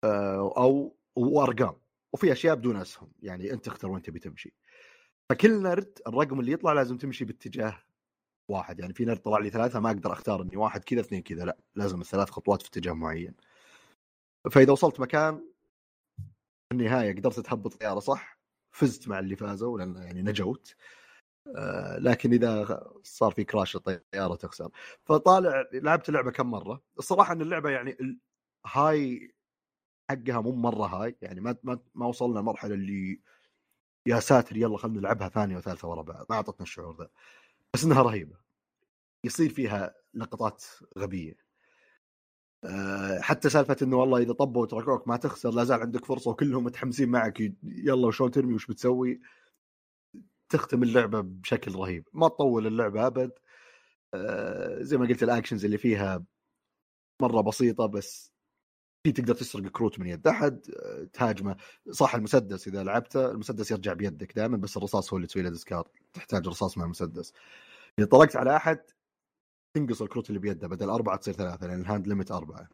[0.04, 1.76] أو وأرقام.
[2.16, 4.54] وفي أشياء بدون أسهم يعني أنت تختار وين تبي تمشي.
[5.30, 7.82] فكل نرد الرقم اللي يطلع لازم تمشي باتجاه
[8.50, 11.44] واحد يعني في نرد طلع لي ثلاثة ما أقدر أختار إني واحد كذا اثنين كذا
[11.44, 13.34] لا لازم الثلاث خطوات في اتجاه معين.
[14.50, 15.52] فإذا وصلت مكان
[16.68, 18.40] في النهاية قدرت تهبط طيارة صح
[18.74, 20.76] فزت مع اللي فازوا لأن يعني نجوت.
[21.56, 24.70] آه لكن إذا صار في كراش الطيارة تخسر.
[25.04, 28.20] فطالع لعبت اللعبة كم مرة؟ الصراحة إن اللعبة يعني
[28.66, 29.35] هاي
[30.10, 33.20] حقها مو مرة هاي يعني ما ما, ما وصلنا المرحله اللي
[34.06, 37.08] يا ساتر يلا خلينا نلعبها ثانية وثالثة ورا بعض ما أعطتنا الشعور ذا.
[37.74, 38.36] بس إنها رهيبة.
[39.24, 40.64] يصير فيها لقطات
[40.98, 41.36] غبية.
[42.64, 46.64] آه، حتى سالفة إنه والله إذا طبوا وتركوك ما تخسر لا زال عندك فرصة وكلهم
[46.64, 49.20] متحمسين معك يلا وشلون ترمي وش بتسوي؟
[50.48, 52.08] تختم اللعبة بشكل رهيب.
[52.14, 53.32] ما تطول اللعبة أبد.
[54.14, 56.24] آه، زي ما قلت ال actions اللي فيها
[57.22, 58.35] مرة بسيطة بس
[59.06, 61.56] في تقدر تسرق كروت من يد أحد آه، تهاجمه.
[61.90, 65.88] صح المسدس إذا لعبته المسدس يرجع بيدك دائما بس الرصاص هو اللي تسوي له discard
[66.12, 67.32] تحتاج رصاص مع المسدس.
[67.98, 68.78] إذا طلقت على أحد
[69.76, 72.68] تنقص الكروت اللي بيده بدل أربعة تصير ثلاثة لأن ال hand limit أربعة.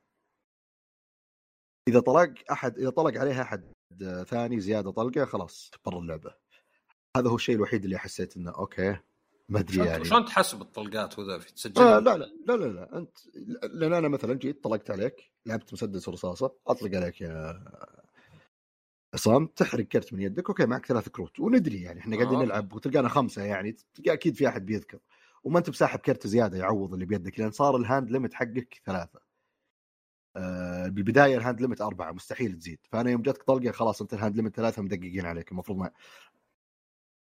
[1.89, 3.73] إذا طلق أحد إذا طلق عليها أحد
[4.27, 6.35] ثاني زيادة طلقة خلاص برا اللعبة.
[7.17, 8.99] هذا هو الشيء الوحيد اللي حسيت إنه أوكي.
[9.53, 10.05] ما أدري يعني.
[10.05, 12.99] شلون تحسب الطلقات وذا تسجل؟ آه لا لا لا لا لا.
[12.99, 13.19] انت
[13.75, 17.65] لأن أنا مثلا جيت طلقت عليك لعبت مسدس ورصاصه أطلق عليك يا
[19.15, 21.41] عصام تحرق كرت من يدك أوكي معك ثلاث كروت.
[21.41, 22.45] وندري يعني إحنا قاعدين آه.
[22.45, 23.77] نلعب وتلقانا خمسة يعني
[24.07, 24.99] أكيد في أحد بيذكر.
[25.45, 29.21] وما أنت بساحب كرت زيادة يعوض اللي بيدك لأن صار ال hand limit حقك ثلاثة.
[30.37, 32.79] آه بالبداية ال hand limit أربعة مستحيل تزيد.
[32.93, 35.91] فأنا يوم جاتك طلقة خلاص أنت ال hand limit ثلاثة مدققين عليك المفروض ما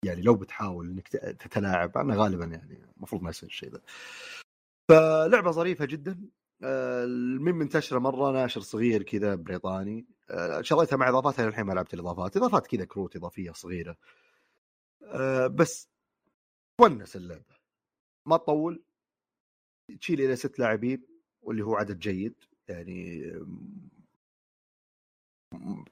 [0.06, 3.82] يعني لو بتحاول إنك تتلاعب أنا غالبا يعني المفروض ما يصير الشيء ذا.
[4.90, 6.30] فلعبة ظريفة جدا.
[6.64, 7.06] آه،
[7.40, 10.06] مو منتشره مرة ناشر صغير كذا بريطاني.
[10.30, 12.38] آه، شريتها مع إضافاتها للحين ما لعبت الإضافات.
[12.38, 13.98] إضافات كذا كروت إضافية صغيرة.
[15.04, 15.90] آه، بس
[16.82, 17.56] تونس اللعبة.
[18.28, 18.84] ما تطول.
[20.02, 21.08] تشيل إلى ست لاعبين
[21.42, 22.36] واللي هو عدد جيد.
[22.68, 23.24] يعني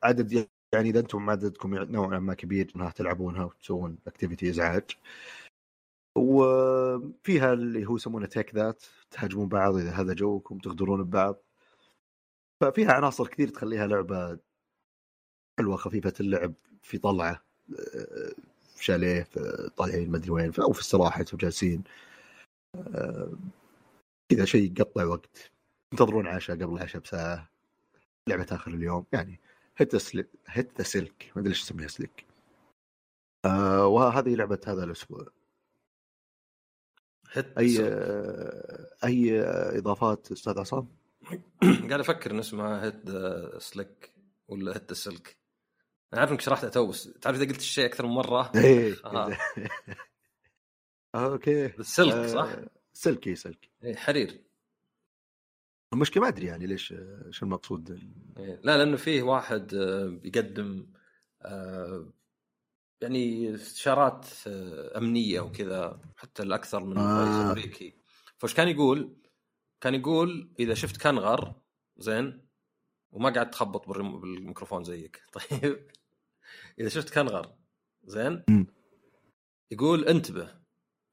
[0.04, 4.98] عدد يعني إذا أنتم عددكم نوعا ما كبير انها تلعبونها وتسوون activity إزعاج.
[6.18, 11.38] وفيها اللي هو يسمونه take that تهاجمون بعض إذا هذا جوكم تغدرون ببعض.
[12.62, 14.40] ففيها عناصر كثير تخليها لعبة
[15.60, 17.44] حلوة خفيفة اللعب في طلعة
[18.76, 21.84] في شاليه في طالعين أدري وين أو في استراحه وجالسين
[24.30, 25.52] كذا شيء يقطع وقت.
[25.92, 27.50] تنتظرون عشاء قبل العشاء بساعة.
[28.28, 29.40] لعبة آخر اليوم يعني
[29.78, 31.32] هيت سلك هيت سلك.
[31.36, 32.26] ما أدري ليش اسميها سلك.
[33.46, 35.28] آه وهذه لعبة هذا الأسبوع.
[37.38, 39.42] أي آه أي
[39.78, 40.88] إضافات أستاذ عصام؟
[41.90, 43.10] قاعد أفكر ان اسمها hit
[43.62, 44.14] silk
[44.48, 45.38] ولا hit silk.
[46.14, 49.38] أنا عارف إنك شرحتها تو بس تعرف إذا قلت الشيء أكثر من مرة؟ إيه آه.
[51.16, 51.66] أوكي.
[51.66, 53.70] ال silk صح؟ آه silky silky.
[53.84, 54.42] إيه حرير.
[55.94, 56.94] المشكلة ما أدري يعني ليش
[57.30, 58.00] شو المقصود؟
[58.38, 60.88] إيه، لا لأنه فيه واحد آه، يقدم
[61.42, 62.14] آه،
[63.02, 67.52] يعني استشارات آه، أمنية وكذا حتى الأكثر من آه.
[67.52, 67.96] أمريكي.
[68.38, 69.16] فايش كان يقول؟
[69.82, 71.56] كان يقول إذا شفت كنغر
[71.98, 72.48] زين
[73.12, 75.22] وما قاعد تخبط بالميكروفون زيك.
[75.34, 75.88] طيب
[76.80, 77.56] إذا شفت كنغر
[78.04, 78.44] زين
[79.72, 80.56] يقول انتبه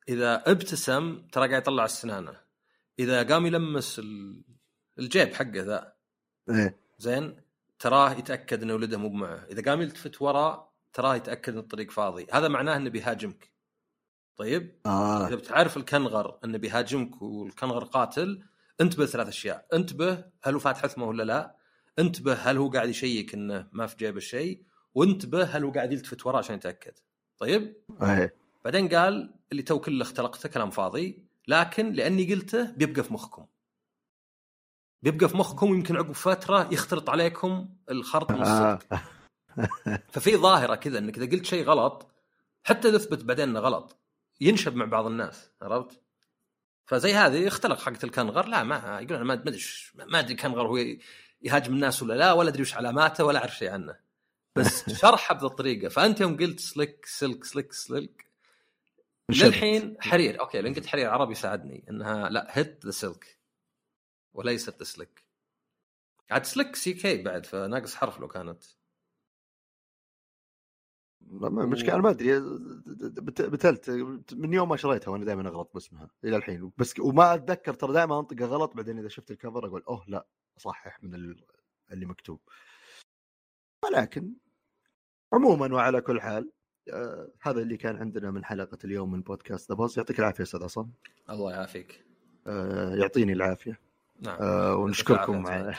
[0.08, 2.40] إذا ابتسم ترى قاعد يطلع السنانة.
[2.98, 4.00] إذا قام يلمس
[5.00, 5.92] الجيب حقه ذا.
[6.50, 6.76] إيه.
[6.98, 7.36] زين؟
[7.78, 12.26] تراه يتأكد ان ولده مو معه إذا قام يلتفت ورا تراه يتأكد إن الطريق فاضي.
[12.32, 13.50] هذا معناه إنه بيهاجمك.
[14.36, 15.28] طيب؟ آه.
[15.28, 18.42] إذا بتعرف الكنغر إنه بيهاجمك والكنغر قاتل
[18.80, 19.66] انتبه ثلاث أشياء.
[19.72, 21.56] انتبه هل هو فاتح حثمه ولا لا.
[21.98, 24.62] انتبه هل هو قاعد يشيك إنه ما في جيبه شيء.
[24.94, 26.92] وانتبه هل هو قاعد يلتفت وراه عشان يتأكد.
[27.38, 28.34] طيب؟ إيه.
[28.64, 31.24] بعدين قال اللي تو كله اختلقته كلام فاضي.
[31.48, 33.46] لكن لأني قلته بيبقى في مخكم.
[35.02, 39.02] بيبقى في مخكم ويمكن عقب فترة يختلط عليكم الخرط من الصدق آه.
[40.12, 42.06] ففي ظاهرة كذا إنك إذا قلت شيء غلط
[42.64, 43.96] حتى إذا أثبت بعدين إنه غلط
[44.40, 46.00] ينشب مع بعض الناس عرفت؟
[46.86, 49.60] فزي هذه اختلق حقه الكنغر لا ما يقول أنا ما أدري
[49.94, 50.76] ما أدري الكنغر هو
[51.42, 53.96] يهاجم الناس ولا لا ولا أدري وش علاماته ولا أعرف شيء عنه.
[54.56, 55.88] بس شرحه بهذه الطريقة.
[55.88, 58.26] فأنت يوم قلت silk silk silk silk
[59.28, 60.40] للحين حرير.
[60.40, 63.39] أوكي لأن قلت حرير عربي ساعدني انها لا hit the silk
[64.34, 65.24] وليست silk
[66.30, 68.62] عاد silk C K بعد فناقص حرف لو كانت.
[71.42, 72.40] المشكلة أنا ما أدري.
[73.50, 73.90] بتلت
[74.32, 76.72] من يوم ما شريتها وأنا دائما أغلط باسمها إلى الحين.
[76.78, 80.26] بس وما أتذكر ترى دائما أنطقها غلط بعدين إذا شفت ال cover أقول أوه لا
[80.56, 81.14] اصحح من
[81.92, 82.40] اللي مكتوب.
[83.84, 84.34] ولكن
[85.32, 86.50] عموما وعلى كل حال
[86.92, 90.92] آه هذا اللي كان عندنا من حلقة اليوم من بودكاست ذا يعطيك العافية أستاذ عصام.
[91.30, 92.04] الله يعافيك.
[92.46, 93.89] آه يعطيني العافية.
[94.20, 94.36] نعم.
[94.40, 95.74] آه ونشكركم على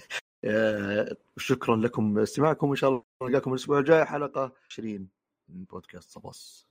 [0.44, 5.08] آه شكرا لكم استماعكم إن شاء الله نلقاكم الأسبوع الجاي حلقة 20
[5.48, 6.66] من بودكاست صباص.